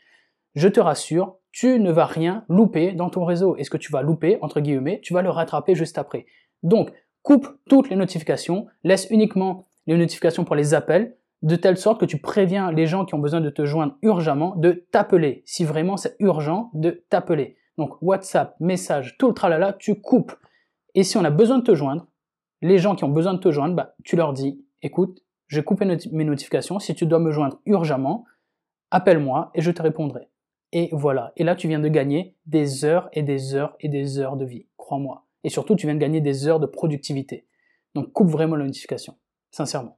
Je 0.55 0.67
te 0.67 0.79
rassure, 0.79 1.37
tu 1.51 1.79
ne 1.79 1.91
vas 1.91 2.05
rien 2.05 2.43
louper 2.49 2.91
dans 2.91 3.09
ton 3.09 3.23
réseau. 3.23 3.55
Et 3.57 3.63
ce 3.63 3.69
que 3.69 3.77
tu 3.77 3.91
vas 3.91 4.01
louper, 4.01 4.37
entre 4.41 4.59
guillemets, 4.59 4.99
tu 5.01 5.13
vas 5.13 5.21
le 5.21 5.29
rattraper 5.29 5.75
juste 5.75 5.97
après. 5.97 6.25
Donc, 6.63 6.91
coupe 7.23 7.47
toutes 7.69 7.89
les 7.89 7.95
notifications, 7.95 8.67
laisse 8.83 9.07
uniquement 9.09 9.67
les 9.87 9.97
notifications 9.97 10.43
pour 10.43 10.55
les 10.55 10.73
appels, 10.73 11.15
de 11.41 11.55
telle 11.55 11.77
sorte 11.77 11.99
que 11.99 12.05
tu 12.05 12.19
préviens 12.19 12.71
les 12.71 12.85
gens 12.85 13.05
qui 13.05 13.15
ont 13.15 13.19
besoin 13.19 13.41
de 13.41 13.49
te 13.49 13.65
joindre 13.65 13.95
urgemment 14.03 14.55
de 14.57 14.85
t'appeler. 14.91 15.41
Si 15.45 15.63
vraiment 15.63 15.97
c'est 15.97 16.15
urgent, 16.19 16.69
de 16.73 17.03
t'appeler. 17.09 17.55
Donc 17.81 17.99
WhatsApp, 17.99 18.55
message, 18.59 19.17
tout 19.17 19.27
le 19.27 19.33
tralala, 19.33 19.73
tu 19.73 19.99
coupes. 19.99 20.33
Et 20.93 21.01
si 21.01 21.17
on 21.17 21.23
a 21.23 21.31
besoin 21.31 21.57
de 21.57 21.63
te 21.63 21.73
joindre, 21.73 22.05
les 22.61 22.77
gens 22.77 22.93
qui 22.95 23.03
ont 23.03 23.09
besoin 23.09 23.33
de 23.33 23.39
te 23.39 23.49
joindre, 23.49 23.73
bah, 23.75 23.95
tu 24.03 24.15
leur 24.15 24.33
dis, 24.33 24.63
écoute, 24.83 25.23
j'ai 25.47 25.63
coupé 25.63 25.83
mes 25.85 26.23
notifications, 26.23 26.77
si 26.77 26.93
tu 26.93 27.07
dois 27.07 27.17
me 27.17 27.31
joindre 27.31 27.59
urgemment, 27.65 28.23
appelle-moi 28.91 29.49
et 29.55 29.61
je 29.61 29.71
te 29.71 29.81
répondrai. 29.81 30.29
Et 30.73 30.89
voilà. 30.91 31.33
Et 31.37 31.43
là, 31.43 31.55
tu 31.55 31.67
viens 31.67 31.79
de 31.79 31.87
gagner 31.87 32.35
des 32.45 32.85
heures 32.85 33.09
et 33.13 33.23
des 33.23 33.55
heures 33.55 33.75
et 33.79 33.89
des 33.89 34.19
heures 34.19 34.37
de 34.37 34.45
vie, 34.45 34.67
crois-moi. 34.77 35.25
Et 35.43 35.49
surtout, 35.49 35.75
tu 35.75 35.87
viens 35.87 35.95
de 35.95 35.99
gagner 35.99 36.21
des 36.21 36.47
heures 36.47 36.59
de 36.59 36.67
productivité. 36.67 37.47
Donc, 37.95 38.13
coupe 38.13 38.29
vraiment 38.29 38.57
la 38.57 38.65
notification, 38.65 39.17
sincèrement. 39.49 39.97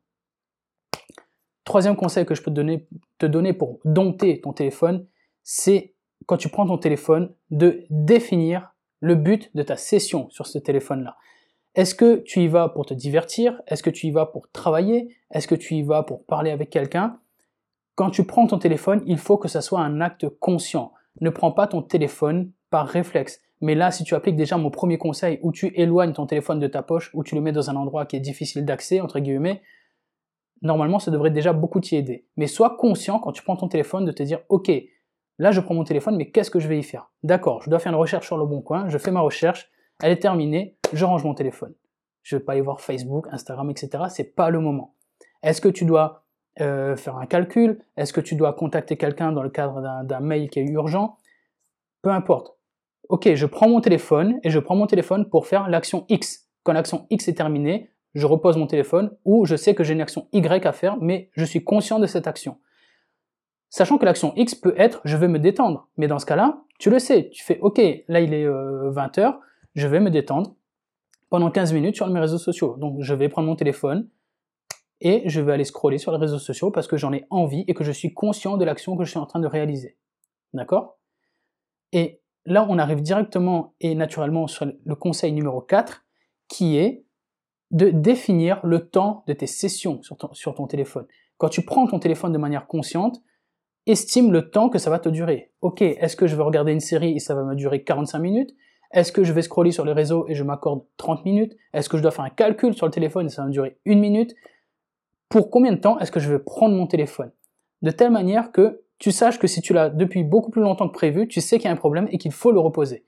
Troisième 1.66 1.98
conseil 1.98 2.26
que 2.26 2.34
je 2.34 2.42
peux 2.42 2.50
te 2.50 2.56
donner, 2.56 2.88
te 3.18 3.26
donner 3.26 3.52
pour 3.52 3.80
dompter 3.84 4.40
ton 4.40 4.54
téléphone, 4.54 5.06
c'est 5.44 5.93
quand 6.26 6.38
tu 6.38 6.50
prends 6.50 6.66
ton 6.66 6.78
téléphone, 6.78 7.34
de 7.52 7.86
définir 7.90 8.74
le 9.00 9.16
but 9.16 9.56
de 9.56 9.64
ta 9.64 9.76
session 9.76 10.30
sur 10.30 10.48
ce 10.48 10.58
téléphone-là. 10.58 11.18
Est-ce 11.76 11.96
que 11.96 12.18
tu 12.18 12.42
y 12.42 12.48
vas 12.48 12.70
pour 12.70 12.86
te 12.86 12.94
divertir? 12.94 13.62
Est-ce 13.68 13.82
que 13.82 13.90
tu 13.90 14.08
y 14.08 14.12
vas 14.12 14.28
pour 14.28 14.50
travailler? 14.52 15.16
Est-ce 15.32 15.48
que 15.48 15.56
tu 15.56 15.76
y 15.76 15.84
vas 15.84 16.04
pour 16.04 16.24
parler 16.26 16.52
avec 16.52 16.70
quelqu'un? 16.70 17.20
Quand 17.96 18.12
tu 18.12 18.26
prends 18.26 18.48
ton 18.48 18.60
téléphone, 18.60 19.02
il 19.06 19.18
faut 19.18 19.38
que 19.38 19.48
ça 19.48 19.62
soit 19.62 19.82
un 19.82 20.00
acte 20.00 20.28
conscient. 20.40 20.94
Ne 21.22 21.30
prends 21.30 21.52
pas 21.52 21.68
ton 21.68 21.82
téléphone 21.82 22.52
par 22.70 22.88
réflexe. 22.88 23.42
Mais 23.62 23.76
là, 23.76 23.92
si 23.92 24.04
tu 24.04 24.14
appliques 24.14 24.36
déjà 24.36 24.58
mon 24.58 24.72
premier 24.72 24.98
conseil 24.98 25.40
où 25.42 25.52
tu 25.52 25.72
éloignes 25.76 26.14
ton 26.14 26.26
téléphone 26.26 26.60
de 26.60 26.68
ta 26.68 26.84
poche, 26.84 27.12
où 27.14 27.24
tu 27.24 27.34
le 27.36 27.42
mets 27.42 27.52
dans 27.52 27.70
un 27.70 27.76
endroit 27.76 28.06
qui 28.06 28.16
est 28.16 28.20
difficile 28.20 28.66
d'accès, 28.66 29.00
entre 29.00 29.20
guillemets, 29.20 29.62
normalement, 30.62 31.00
ça 31.00 31.12
devrait 31.12 31.32
déjà 31.32 31.54
beaucoup 31.54 31.80
t'y 31.80 31.96
aider. 31.96 32.26
Mais 32.36 32.48
sois 32.48 32.76
conscient 32.78 33.20
quand 33.20 33.32
tu 33.32 33.44
prends 33.44 33.56
ton 33.56 33.68
téléphone 33.68 34.06
de 34.06 34.12
te 34.12 34.24
dire, 34.24 34.40
OK, 34.50 34.72
Là, 35.40 35.52
je 35.52 35.60
prends 35.62 35.74
mon 35.74 35.84
téléphone, 35.84 36.16
mais 36.16 36.30
qu'est-ce 36.30 36.52
que 36.52 36.60
je 36.60 36.68
vais 36.68 36.78
y 36.78 36.84
faire? 36.84 37.10
D'accord, 37.24 37.62
je 37.64 37.70
dois 37.70 37.80
faire 37.80 37.92
une 37.92 37.98
recherche 37.98 38.26
sur 38.26 38.38
le 38.38 38.46
bon 38.46 38.62
coin, 38.62 38.88
je 38.90 38.98
fais 38.98 39.12
ma 39.12 39.22
recherche, 39.22 39.70
elle 40.02 40.12
est 40.12 40.20
terminée, 40.20 40.78
je 40.94 41.06
range 41.06 41.24
mon 41.24 41.34
téléphone. 41.34 41.74
Je 42.22 42.38
vais 42.38 42.44
pas 42.44 42.54
aller 42.54 42.62
voir 42.62 42.82
Facebook, 42.82 43.28
Instagram, 43.32 43.70
etc. 43.70 44.06
C'est 44.10 44.36
pas 44.36 44.50
le 44.50 44.60
moment. 44.60 44.96
Est-ce 45.42 45.60
que 45.60 45.68
tu 45.68 45.86
dois 45.86 46.24
euh, 46.62 46.96
faire 46.96 47.18
un 47.18 47.26
calcul? 47.26 47.84
Est-ce 47.98 48.14
que 48.14 48.22
tu 48.22 48.36
dois 48.36 48.54
contacter 48.54 48.96
quelqu'un 48.96 49.32
dans 49.32 49.44
le 49.44 49.50
cadre 49.50 49.82
d'un 50.04 50.20
mail 50.20 50.50
qui 50.50 50.60
est 50.60 50.66
urgent? 50.66 51.18
Peu 52.02 52.12
importe. 52.12 52.56
Ok, 53.10 53.34
je 53.34 53.46
prends 53.46 53.68
mon 53.68 53.82
téléphone 53.82 54.40
et 54.44 54.50
je 54.50 54.60
prends 54.60 54.76
mon 54.76 54.88
téléphone 54.88 55.30
pour 55.30 55.48
faire 55.48 55.70
l'action 55.70 56.06
X. 56.10 56.48
Quand 56.64 56.74
l'action 56.74 57.06
X 57.10 57.28
est 57.28 57.34
terminée, 57.34 57.90
je 58.14 58.26
repose 58.26 58.56
mon 58.58 58.68
téléphone 58.68 59.12
ou 59.26 59.46
je 59.46 59.56
sais 59.56 59.76
que 59.76 59.84
j'ai 59.84 59.94
une 59.94 60.02
action 60.02 60.28
Y 60.32 60.66
à 60.66 60.72
faire, 60.72 60.98
mais 61.02 61.30
je 61.34 61.44
suis 61.44 61.64
conscient 61.64 62.00
de 62.00 62.06
cette 62.06 62.28
action. 62.28 62.58
Sachant 63.74 63.98
que 63.98 64.06
l'action 64.06 64.34
X 64.36 64.54
peut 64.54 64.76
être 64.78 65.02
je 65.04 65.18
vais 65.18 65.28
me 65.28 65.40
détendre. 65.40 65.88
Mais 65.98 66.06
dans 66.06 66.20
ce 66.20 66.28
cas-là, 66.28 66.62
tu 66.78 66.92
le 66.92 67.00
sais, 67.00 67.32
tu 67.32 67.44
fais 67.44 67.58
ok, 67.60 67.82
là 68.08 68.20
il 68.20 68.32
est 68.32 68.46
20h, 68.46 69.20
euh, 69.20 69.32
je 69.74 69.88
vais 69.88 70.00
me 70.00 70.12
détendre 70.12 70.54
pendant 71.32 71.50
15 71.50 71.74
minutes 71.74 71.96
sur 71.96 72.08
mes 72.08 72.20
réseaux 72.20 72.38
sociaux. 72.38 72.76
Donc 72.78 73.02
je 73.02 73.16
vais 73.16 73.30
prendre 73.30 73.48
mon 73.48 73.56
téléphone 73.56 74.08
et 75.02 75.28
je 75.28 75.42
vais 75.42 75.54
aller 75.54 75.64
scroller 75.64 75.98
sur 75.98 76.12
les 76.12 76.20
réseaux 76.20 76.38
sociaux 76.38 76.70
parce 76.70 76.86
que 76.86 76.98
j'en 76.98 77.14
ai 77.14 77.26
envie 77.32 77.66
et 77.68 77.74
que 77.74 77.84
je 77.84 77.92
suis 77.92 78.14
conscient 78.14 78.58
de 78.58 78.64
l'action 78.64 78.96
que 78.96 79.06
je 79.06 79.10
suis 79.10 79.18
en 79.18 79.26
train 79.26 79.40
de 79.40 79.48
réaliser. 79.48 79.98
D'accord? 80.54 81.00
Et 81.94 82.22
là, 82.46 82.68
on 82.70 82.78
arrive 82.78 83.02
directement 83.02 83.74
et 83.80 83.96
naturellement 83.96 84.46
sur 84.46 84.68
le 84.86 84.96
conseil 84.96 85.32
numéro 85.32 85.62
4 85.62 86.06
qui 86.48 86.78
est 86.78 87.08
de 87.72 87.90
définir 87.90 88.64
le 88.64 88.88
temps 88.88 89.24
de 89.26 89.34
tes 89.34 89.48
sessions 89.48 90.04
sur 90.04 90.16
ton, 90.16 90.32
sur 90.34 90.54
ton 90.54 90.68
téléphone. 90.68 91.08
Quand 91.38 91.50
tu 91.50 91.66
prends 91.66 91.88
ton 91.88 91.98
téléphone 91.98 92.34
de 92.34 92.38
manière 92.38 92.68
consciente, 92.68 93.20
estime 93.86 94.32
le 94.32 94.50
temps 94.50 94.70
que 94.70 94.78
ça 94.78 94.90
va 94.90 95.00
te 95.00 95.10
durer. 95.10 95.52
Ok, 95.62 95.82
est-ce 95.82 96.16
que 96.16 96.28
je 96.28 96.36
vais 96.36 96.44
regarder 96.44 96.72
une 96.72 96.80
série 96.80 97.16
et 97.16 97.20
ça 97.20 97.36
va 97.36 97.44
me 97.44 97.56
durer 97.56 97.84
45 97.84 98.20
minutes? 98.20 98.56
Est-ce 98.92 99.12
que 99.12 99.24
je 99.24 99.34
vais 99.34 99.42
scroller 99.42 99.72
sur 99.72 99.86
les 99.86 99.94
réseaux 99.94 100.26
et 100.28 100.36
je 100.36 100.44
m'accorde 100.44 100.84
30 100.98 101.26
minutes? 101.26 101.58
Est-ce 101.74 101.90
que 101.90 101.98
je 101.98 102.04
dois 102.04 102.12
faire 102.12 102.26
un 102.26 102.30
calcul 102.30 102.76
sur 102.76 102.86
le 102.86 102.92
téléphone 102.92 103.26
et 103.26 103.30
ça 103.30 103.42
va 103.42 103.48
me 103.48 103.52
durer 103.52 103.78
une 103.86 104.00
minute? 104.00 104.36
Pour 105.30 105.50
combien 105.50 105.72
de 105.72 105.78
temps 105.78 106.00
est-ce 106.00 106.12
que 106.12 106.20
je 106.20 106.32
vais 106.32 106.40
prendre 106.40 106.76
mon 106.76 106.86
téléphone? 106.86 107.32
De 107.82 107.92
telle 107.92 108.12
manière 108.12 108.52
que 108.52 108.84
tu 109.00 109.12
saches 109.12 109.40
que 109.40 109.48
si 109.48 109.62
tu 109.62 109.74
l'as 109.74 109.90
depuis 109.90 110.24
beaucoup 110.24 110.52
plus 110.52 110.62
longtemps 110.62 110.88
que 110.88 110.94
prévu, 110.94 111.28
tu 111.28 111.42
sais 111.42 111.58
qu'il 111.58 111.66
y 111.66 111.70
a 111.70 111.72
un 111.72 111.76
problème 111.76 112.08
et 112.12 112.18
qu'il 112.18 112.32
faut 112.32 112.52
le 112.52 112.60
reposer. 112.60 113.04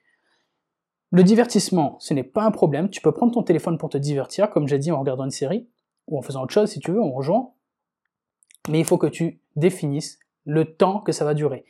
Le 1.11 1.23
divertissement, 1.23 1.97
ce 1.99 2.13
n'est 2.13 2.23
pas 2.23 2.43
un 2.43 2.51
problème. 2.51 2.89
Tu 2.89 2.99
peux 2.99 3.11
prendre 3.11 3.31
ton 3.31 3.43
téléphone 3.43 3.77
pour 3.77 3.89
te 3.89 3.97
divertir, 3.97 4.49
comme 4.49 4.67
j'ai 4.67 4.79
dit, 4.79 4.91
en 4.91 4.99
regardant 4.99 5.23
une 5.23 5.31
série, 5.31 5.69
ou 6.07 6.17
en 6.17 6.21
faisant 6.21 6.43
autre 6.43 6.53
chose 6.53 6.69
si 6.69 6.79
tu 6.79 6.91
veux, 6.91 7.01
en 7.01 7.11
rejoint. 7.11 7.51
Mais 8.69 8.79
il 8.79 8.85
faut 8.85 8.97
que 8.97 9.07
tu 9.07 9.39
définisses 9.55 10.19
le 10.45 10.75
temps 10.75 10.99
que 10.99 11.11
ça 11.11 11.25
va 11.25 11.33
durer. 11.33 11.65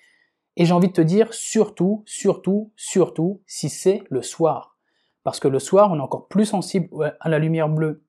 Et 0.57 0.65
j'ai 0.65 0.73
envie 0.73 0.87
de 0.87 0.93
te 0.93 1.01
dire, 1.01 1.33
surtout, 1.33 2.03
surtout, 2.05 2.71
surtout, 2.75 3.41
si 3.45 3.69
c'est 3.69 4.03
le 4.09 4.21
soir. 4.21 4.77
Parce 5.23 5.39
que 5.39 5.47
le 5.47 5.59
soir, 5.59 5.91
on 5.91 5.97
est 5.97 6.01
encore 6.01 6.27
plus 6.27 6.45
sensible 6.45 7.15
à 7.19 7.29
la 7.29 7.39
lumière 7.39 7.67
bleue 7.67 8.03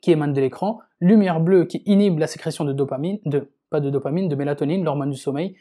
qui 0.00 0.10
émane 0.10 0.32
de 0.32 0.40
l'écran, 0.40 0.80
lumière 1.00 1.40
bleue 1.40 1.64
qui 1.64 1.82
inhibe 1.86 2.18
la 2.18 2.26
sécrétion 2.26 2.64
de 2.64 2.72
dopamine, 2.72 3.20
de, 3.24 3.52
pas 3.70 3.80
de 3.80 3.88
dopamine, 3.88 4.28
de 4.28 4.34
mélatonine, 4.34 4.84
l'hormone 4.84 5.10
du 5.10 5.16
sommeil. 5.16 5.56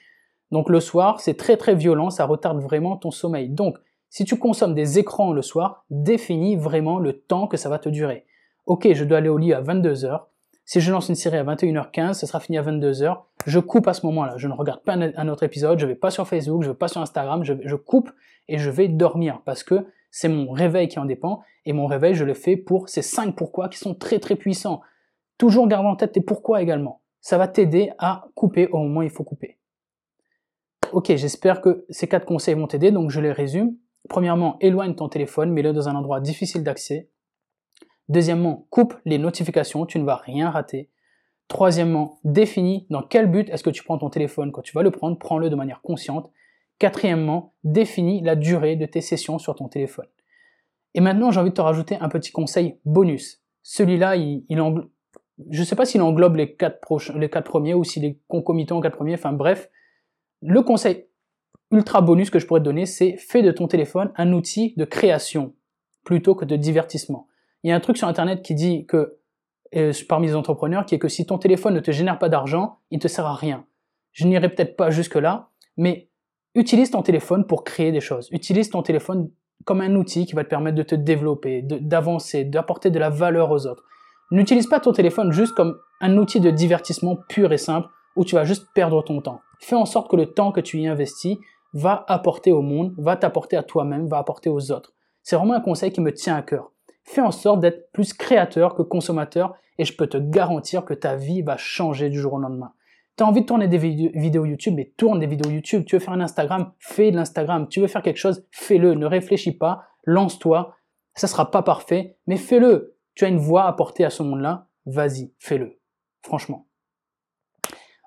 Donc 0.52 0.70
le 0.70 0.80
soir, 0.80 1.22
c'est 1.22 1.38
très 1.38 1.56
très 1.56 1.76
violent, 1.76 2.10
ça 2.10 2.26
retarde 2.26 2.60
vraiment 2.60 2.98
ton 2.98 3.12
sommeil. 3.12 3.50
Donc 3.50 3.78
si 4.10 4.26
tu 4.26 4.38
consommes 4.38 4.74
des 4.74 5.00
écrans 5.00 5.32
le 5.32 5.42
soir, 5.42 5.86
définis 5.90 6.58
vraiment 6.58 7.00
le 7.00 7.20
temps 7.20 7.48
que 7.48 7.56
ça 7.56 7.70
va 7.70 7.80
te 7.80 7.88
durer. 7.88 8.26
Ok, 8.66 8.92
je 8.92 9.06
dois 9.06 9.20
aller 9.20 9.30
au 9.30 9.38
lit 9.38 9.54
à 9.54 9.62
22h. 9.62 10.24
Si 10.72 10.80
je 10.80 10.90
lance 10.90 11.10
une 11.10 11.16
série 11.16 11.36
à 11.36 11.44
21h15, 11.44 12.14
ce 12.14 12.26
sera 12.26 12.40
fini 12.40 12.58
à 12.58 12.64
22h. 12.64 13.24
Je 13.46 13.60
coupe 13.60 13.90
à 13.90 13.94
ce 13.94 14.06
moment-là. 14.06 14.38
Je 14.38 14.48
ne 14.48 14.54
regarde 14.54 14.82
pas 14.84 14.94
un 14.94 15.28
autre 15.28 15.44
épisode, 15.44 15.78
je 15.80 15.86
vais 15.86 15.96
pas 15.96 16.12
sur 16.12 16.26
Facebook, 16.26 16.64
je 16.64 16.70
vais 16.70 16.78
pas 16.78 16.88
sur 16.88 17.02
Instagram, 17.02 17.44
je, 17.44 17.76
coupe 17.76 18.10
et 18.48 18.58
je 18.58 18.70
vais 18.70 18.88
dormir 18.88 19.42
parce 19.44 19.66
que 19.66 19.86
c'est 20.12 20.30
mon 20.30 20.50
réveil 20.50 20.88
qui 20.88 20.98
en 20.98 21.04
dépend 21.04 21.42
et 21.66 21.74
mon 21.74 21.88
réveil, 21.88 22.14
je 22.14 22.24
le 22.24 22.34
fais 22.34 22.56
pour 22.56 22.88
ces 22.88 23.02
5 23.02 23.36
pourquoi 23.36 23.68
qui 23.68 23.80
sont 23.80 23.94
très 23.96 24.20
très 24.20 24.38
puissants. 24.38 24.80
Toujours 25.38 25.68
garde 25.68 25.86
en 25.86 25.98
tête 25.98 26.14
tes 26.14 26.22
pourquoi 26.22 26.62
également. 26.62 27.02
Ça 27.20 27.38
va 27.38 27.50
t'aider 27.50 27.92
à 27.98 28.30
couper 28.34 28.70
au 28.70 28.78
moment 28.78 29.02
où 29.02 29.04
il 29.04 29.10
faut 29.10 29.26
couper. 29.26 29.58
Ok, 30.94 31.14
j'espère 31.18 31.60
que 31.60 31.86
ces 31.90 32.08
quatre 32.08 32.26
conseils 32.26 32.56
vont 32.56 32.68
t'aider, 32.68 32.92
donc 32.92 33.10
je 33.12 33.20
les 33.20 33.34
résume. 33.34 33.76
Premièrement, 34.08 34.56
éloigne 34.62 34.96
ton 34.96 35.10
téléphone, 35.10 35.52
mets-le 35.52 35.74
dans 35.74 35.90
un 35.90 35.96
endroit 35.96 36.22
difficile 36.22 36.64
d'accès. 36.64 37.10
Deuxièmement, 38.10 38.68
coupe 38.70 38.96
les 39.06 39.18
notifications, 39.18 39.86
tu 39.86 40.00
ne 40.00 40.06
vas 40.06 40.18
rien 40.18 40.50
rater. 40.50 40.90
Troisièmement, 41.48 42.20
définis 42.24 42.88
dans 42.90 43.02
quel 43.02 43.28
but 43.30 43.50
est-ce 43.50 43.64
que 43.64 43.70
tu 43.70 43.84
prends 43.84 43.98
ton 43.98 44.10
téléphone 44.10 44.52
quand 44.52 44.62
tu 44.62 44.74
vas 44.74 44.84
le 44.84 44.92
prendre, 44.92 45.18
prends-le 45.18 45.50
de 45.50 45.56
manière 45.56 45.82
consciente. 45.82 46.32
Quatrièmement, 46.80 47.54
définis 47.64 48.22
la 48.22 48.36
durée 48.36 48.76
de 48.76 48.86
tes 48.86 49.02
sessions 49.02 49.38
sur 49.38 49.56
ton 49.56 49.68
téléphone. 49.68 50.08
Et 50.94 51.02
maintenant, 51.02 51.32
j'ai 51.32 51.40
envie 51.40 51.52
de 51.52 51.56
te 51.56 51.62
rajouter 51.62 51.98
un 52.00 52.10
petit 52.10 52.32
conseil 52.32 52.80
bonus. 52.86 53.42
Celui-là, 53.64 54.16
je 54.18 55.60
ne 55.60 55.64
sais 55.64 55.76
pas 55.76 55.86
s'il 55.86 56.02
englobe 56.02 56.36
les 56.36 56.56
quatre, 56.56 56.80
les 57.18 57.30
quatre 57.30 57.50
premiers 57.50 57.74
ou 57.74 57.84
s'il 57.84 58.06
est 58.06 58.20
concomitant 58.28 58.78
aux 58.78 58.82
quatre 58.82 58.96
premiers, 58.96 59.14
enfin 59.14 59.32
bref. 59.32 59.70
Le 60.42 60.62
conseil 60.62 61.06
ultra 61.72 62.02
bonus 62.02 62.30
que 62.30 62.40
je 62.40 62.48
pourrais 62.48 62.60
te 62.60 62.66
donner, 62.66 62.86
c'est 62.86 63.16
fais 63.18 63.42
de 63.42 63.52
ton 63.52 63.68
téléphone 63.68 64.12
un 64.16 64.34
outil 64.34 64.74
de 64.76 64.86
création 64.86 65.54
plutôt 66.04 66.36
que 66.36 66.46
de 66.46 66.56
divertissement. 66.56 67.28
Il 67.64 67.70
y 67.70 67.72
a 67.72 67.76
un 67.76 67.80
truc 67.80 67.98
sur 67.98 68.08
Internet 68.08 68.42
qui 68.42 68.56
dit 68.56 68.86
que, 68.86 69.18
euh, 69.76 69.94
parmi 70.10 70.28
les 70.28 70.36
entrepreneurs, 70.36 70.86
qui 70.86 70.96
est 70.96 71.00
que 71.00 71.08
si 71.08 71.26
ton 71.26 71.38
téléphone 71.38 71.74
ne 71.74 71.80
te 71.80 71.92
génère 71.92 72.20
pas 72.20 72.30
d'argent, 72.30 72.80
il 72.90 72.98
ne 72.98 73.02
te 73.02 73.08
sert 73.08 73.26
à 73.26 73.36
rien. 73.36 73.66
Je 74.12 74.28
n'irai 74.28 74.50
peut-être 74.50 74.76
pas 74.76 74.90
jusque-là, 74.90 75.50
mais 75.78 76.10
utilise 76.56 76.92
ton 76.92 77.02
téléphone 77.02 77.46
pour 77.46 77.64
créer 77.64 77.92
des 77.92 78.02
choses. 78.02 78.28
Utilise 78.32 78.70
ton 78.70 78.82
téléphone 78.82 79.30
comme 79.64 79.82
un 79.82 79.96
outil 79.96 80.26
qui 80.26 80.34
va 80.34 80.44
te 80.44 80.50
permettre 80.50 80.76
de 80.76 80.84
te 80.84 80.96
développer, 80.96 81.62
d'avancer, 81.62 82.44
d'apporter 82.44 82.90
de 82.90 83.00
la 83.00 83.10
valeur 83.10 83.52
aux 83.52 83.68
autres. 83.68 83.84
N'utilise 84.32 84.68
pas 84.68 84.80
ton 84.80 84.92
téléphone 84.92 85.32
juste 85.32 85.54
comme 85.54 85.78
un 86.00 86.18
outil 86.18 86.40
de 86.40 86.50
divertissement 86.50 87.18
pur 87.30 87.54
et 87.54 87.58
simple 87.58 87.90
où 88.16 88.26
tu 88.26 88.36
vas 88.36 88.44
juste 88.44 88.68
perdre 88.74 89.04
ton 89.04 89.22
temps. 89.22 89.42
Fais 89.60 89.76
en 89.76 89.86
sorte 89.86 90.10
que 90.10 90.16
le 90.16 90.34
temps 90.34 90.52
que 90.52 90.62
tu 90.62 90.80
y 90.80 90.88
investis 90.88 91.38
va 91.74 92.04
apporter 92.08 92.52
au 92.52 92.62
monde, 92.62 92.94
va 92.98 93.16
t'apporter 93.16 93.56
à 93.56 93.64
toi-même, 93.64 94.08
va 94.08 94.18
apporter 94.18 94.50
aux 94.50 94.72
autres. 94.72 94.94
C'est 95.22 95.36
vraiment 95.36 95.54
un 95.54 95.62
conseil 95.62 95.92
qui 95.92 96.02
me 96.02 96.12
tient 96.12 96.36
à 96.36 96.42
cœur. 96.42 96.72
Fais 97.04 97.22
en 97.22 97.32
sorte 97.32 97.60
d'être 97.60 97.92
plus 97.92 98.14
créateur 98.14 98.76
que 98.76 98.82
consommateur 98.82 99.56
et 99.78 99.86
je 99.86 99.96
peux 99.96 100.08
te 100.08 100.18
garantir 100.18 100.86
que 100.86 100.94
ta 100.94 101.16
vie 101.16 101.42
va 101.42 101.58
changer 101.58 102.10
du 102.10 102.20
jour 102.20 102.34
au 102.34 102.40
lendemain. 102.40 102.74
Tu 103.18 103.24
as 103.24 103.28
envie 103.28 103.42
de 103.42 103.46
tourner 103.46 103.68
des 103.68 103.78
vidéos 103.78 104.46
YouTube, 104.46 104.76
mais 104.76 104.94
tourne 104.98 105.20
des 105.20 105.28
vidéos 105.28 105.50
YouTube. 105.50 105.84
Tu 105.86 105.96
veux 105.96 106.00
faire 106.00 106.14
un 106.14 106.22
Instagram, 106.22 106.72
fais 106.80 107.12
de 107.12 107.18
l'Instagram. 107.18 107.68
Tu 107.68 107.82
veux 107.82 107.88
faire 107.88 108.02
quelque 108.02 108.18
chose, 108.18 108.48
fais-le. 108.52 108.94
Ne 108.94 109.06
réfléchis 109.06 109.52
pas, 109.52 109.84
lance-toi. 110.06 110.76
Ça 111.14 111.28
sera 111.28 111.52
pas 111.52 111.62
parfait, 111.62 112.18
mais 112.28 112.38
fais-le. 112.38 112.98
Tu 113.16 113.26
as 113.26 113.28
une 113.28 113.38
voix 113.38 113.66
à 113.66 113.74
porter 113.74 114.06
à 114.06 114.10
ce 114.10 114.24
monde-là, 114.24 114.68
vas-y, 114.86 115.34
fais-le. 115.40 115.80
Franchement. 116.24 116.68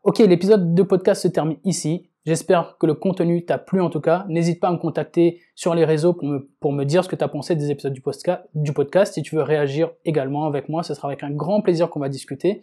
Ok, 0.03 0.19
l'épisode 0.19 0.75
de 0.75 0.83
podcast 0.83 1.23
se 1.23 1.29
termine 1.29 1.59
ici. 1.65 2.11
J'espère 2.27 2.79
que 2.79 2.87
le 2.87 2.95
contenu 2.95 3.45
t'a 3.45 3.59
plu 3.59 3.83
en 3.83 3.91
tout 3.91 4.01
cas. 4.01 4.25
N'hésite 4.29 4.59
pas 4.59 4.69
à 4.69 4.73
me 4.73 4.79
contacter 4.79 5.43
sur 5.55 5.75
les 5.75 5.85
réseaux 5.85 6.15
pour 6.15 6.73
me, 6.73 6.85
dire 6.85 7.05
ce 7.05 7.09
que 7.09 7.17
tu 7.17 7.25
as 7.25 7.29
pensé 7.29 7.55
des 7.55 7.71
épisodes 7.71 7.93
du, 7.93 8.01
podcast, 8.01 8.43
du 8.55 8.73
podcast. 8.73 9.13
Si 9.13 9.23
tu 9.23 9.37
veux 9.37 9.43
réagir 9.43 9.91
également 10.07 10.47
avec 10.47 10.71
moi, 10.71 10.83
ce 10.83 10.95
sera 10.95 11.09
avec 11.09 11.23
un 11.23 11.31
grand 11.31 11.61
plaisir 11.61 11.91
qu'on 11.91 12.01
va 12.01 12.09
discuter. 12.09 12.63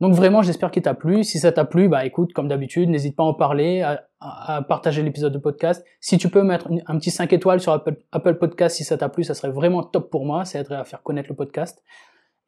Donc 0.00 0.14
vraiment, 0.14 0.42
j'espère 0.42 0.70
qu'il 0.70 0.82
t'a 0.82 0.94
plu. 0.94 1.24
Si 1.24 1.40
ça 1.40 1.50
t'a 1.50 1.64
plu, 1.64 1.88
bah 1.88 2.06
écoute, 2.06 2.32
comme 2.32 2.46
d'habitude, 2.46 2.88
n'hésite 2.88 3.16
pas 3.16 3.24
à 3.24 3.26
en 3.26 3.34
parler, 3.34 3.82
à, 4.20 4.62
partager 4.62 5.02
l'épisode 5.02 5.32
de 5.32 5.38
podcast. 5.38 5.84
Si 6.00 6.16
tu 6.16 6.28
peux 6.28 6.44
mettre 6.44 6.68
un 6.86 6.98
petit 6.98 7.10
5 7.10 7.32
étoiles 7.32 7.58
sur 7.58 7.72
Apple, 7.72 7.96
Apple 8.12 8.34
Podcast 8.34 8.76
si 8.76 8.84
ça 8.84 8.96
t'a 8.96 9.08
plu, 9.08 9.24
ça 9.24 9.34
serait 9.34 9.50
vraiment 9.50 9.82
top 9.82 10.08
pour 10.08 10.24
moi. 10.24 10.44
Ça 10.44 10.60
aiderait 10.60 10.76
à 10.76 10.84
faire 10.84 11.02
connaître 11.02 11.28
le 11.30 11.34
podcast. 11.34 11.82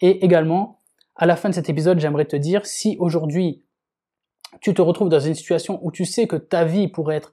Et 0.00 0.24
également, 0.24 0.80
à 1.16 1.26
la 1.26 1.34
fin 1.34 1.48
de 1.48 1.54
cet 1.54 1.68
épisode, 1.68 1.98
j'aimerais 1.98 2.24
te 2.24 2.36
dire 2.36 2.66
si 2.66 2.96
aujourd'hui 3.00 3.64
tu 4.60 4.74
te 4.74 4.82
retrouves 4.82 5.08
dans 5.08 5.20
une 5.20 5.34
situation 5.34 5.78
où 5.82 5.92
tu 5.92 6.04
sais 6.04 6.26
que 6.26 6.36
ta 6.36 6.64
vie 6.64 6.88
pourrait 6.88 7.16
être 7.16 7.32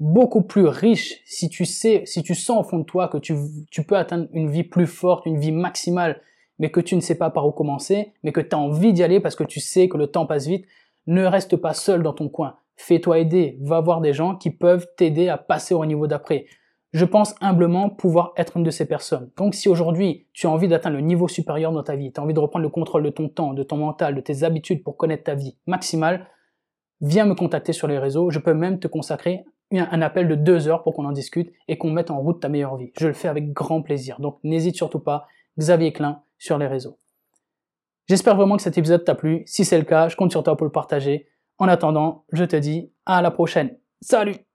beaucoup 0.00 0.42
plus 0.42 0.66
riche 0.66 1.20
si 1.24 1.48
tu 1.48 1.64
sais, 1.64 2.02
si 2.04 2.22
tu 2.22 2.34
sens 2.34 2.60
au 2.60 2.68
fond 2.68 2.78
de 2.78 2.84
toi 2.84 3.08
que 3.08 3.18
tu, 3.18 3.34
tu 3.70 3.84
peux 3.84 3.96
atteindre 3.96 4.28
une 4.32 4.50
vie 4.50 4.64
plus 4.64 4.86
forte, 4.86 5.26
une 5.26 5.38
vie 5.38 5.52
maximale, 5.52 6.20
mais 6.58 6.70
que 6.70 6.80
tu 6.80 6.96
ne 6.96 7.00
sais 7.00 7.14
pas 7.14 7.30
par 7.30 7.46
où 7.46 7.52
commencer, 7.52 8.12
mais 8.22 8.32
que 8.32 8.40
tu 8.40 8.54
as 8.54 8.58
envie 8.58 8.92
d'y 8.92 9.02
aller 9.02 9.20
parce 9.20 9.36
que 9.36 9.44
tu 9.44 9.60
sais 9.60 9.88
que 9.88 9.96
le 9.96 10.08
temps 10.08 10.26
passe 10.26 10.46
vite, 10.46 10.66
ne 11.06 11.24
reste 11.24 11.56
pas 11.56 11.74
seul 11.74 12.02
dans 12.02 12.12
ton 12.12 12.28
coin. 12.28 12.56
Fais-toi 12.76 13.20
aider, 13.20 13.58
va 13.62 13.80
voir 13.80 14.00
des 14.00 14.12
gens 14.12 14.36
qui 14.36 14.50
peuvent 14.50 14.86
t'aider 14.96 15.28
à 15.28 15.38
passer 15.38 15.74
au 15.74 15.86
niveau 15.86 16.06
d'après. 16.06 16.46
Je 16.92 17.04
pense 17.04 17.34
humblement 17.40 17.90
pouvoir 17.90 18.32
être 18.36 18.56
une 18.56 18.62
de 18.62 18.70
ces 18.70 18.86
personnes. 18.86 19.30
Donc 19.36 19.54
si 19.54 19.68
aujourd'hui 19.68 20.26
tu 20.32 20.46
as 20.46 20.50
envie 20.50 20.68
d'atteindre 20.68 20.96
le 20.96 21.02
niveau 21.02 21.28
supérieur 21.28 21.72
dans 21.72 21.82
ta 21.82 21.96
vie, 21.96 22.12
tu 22.12 22.20
as 22.20 22.22
envie 22.22 22.34
de 22.34 22.40
reprendre 22.40 22.62
le 22.62 22.70
contrôle 22.70 23.02
de 23.02 23.10
ton 23.10 23.28
temps, 23.28 23.54
de 23.54 23.62
ton 23.62 23.76
mental, 23.76 24.14
de 24.14 24.20
tes 24.20 24.44
habitudes 24.44 24.82
pour 24.82 24.96
connaître 24.96 25.24
ta 25.24 25.34
vie 25.34 25.56
maximale, 25.66 26.26
viens 27.00 27.26
me 27.26 27.34
contacter 27.34 27.72
sur 27.72 27.88
les 27.88 27.98
réseaux. 27.98 28.30
Je 28.30 28.38
peux 28.38 28.54
même 28.54 28.78
te 28.78 28.88
consacrer 28.88 29.44
un 29.72 30.02
appel 30.02 30.28
de 30.28 30.34
deux 30.34 30.68
heures 30.68 30.82
pour 30.82 30.94
qu'on 30.94 31.04
en 31.04 31.12
discute 31.12 31.52
et 31.68 31.76
qu'on 31.76 31.90
mette 31.90 32.10
en 32.10 32.20
route 32.20 32.40
ta 32.40 32.48
meilleure 32.48 32.76
vie. 32.76 32.92
Je 32.98 33.08
le 33.08 33.12
fais 33.12 33.28
avec 33.28 33.52
grand 33.52 33.82
plaisir. 33.82 34.20
Donc 34.20 34.38
n'hésite 34.44 34.76
surtout 34.76 35.00
pas. 35.00 35.26
Xavier 35.58 35.92
Klein 35.92 36.22
sur 36.38 36.58
les 36.58 36.66
réseaux. 36.66 36.98
J'espère 38.08 38.36
vraiment 38.36 38.56
que 38.56 38.62
cet 38.62 38.78
épisode 38.78 39.04
t'a 39.04 39.14
plu. 39.14 39.42
Si 39.46 39.64
c'est 39.64 39.78
le 39.78 39.84
cas, 39.84 40.08
je 40.08 40.16
compte 40.16 40.30
sur 40.30 40.44
toi 40.44 40.56
pour 40.56 40.66
le 40.66 40.72
partager. 40.72 41.28
En 41.58 41.66
attendant, 41.66 42.24
je 42.32 42.44
te 42.44 42.56
dis 42.56 42.92
à 43.04 43.22
la 43.22 43.30
prochaine. 43.30 43.76
Salut 44.00 44.45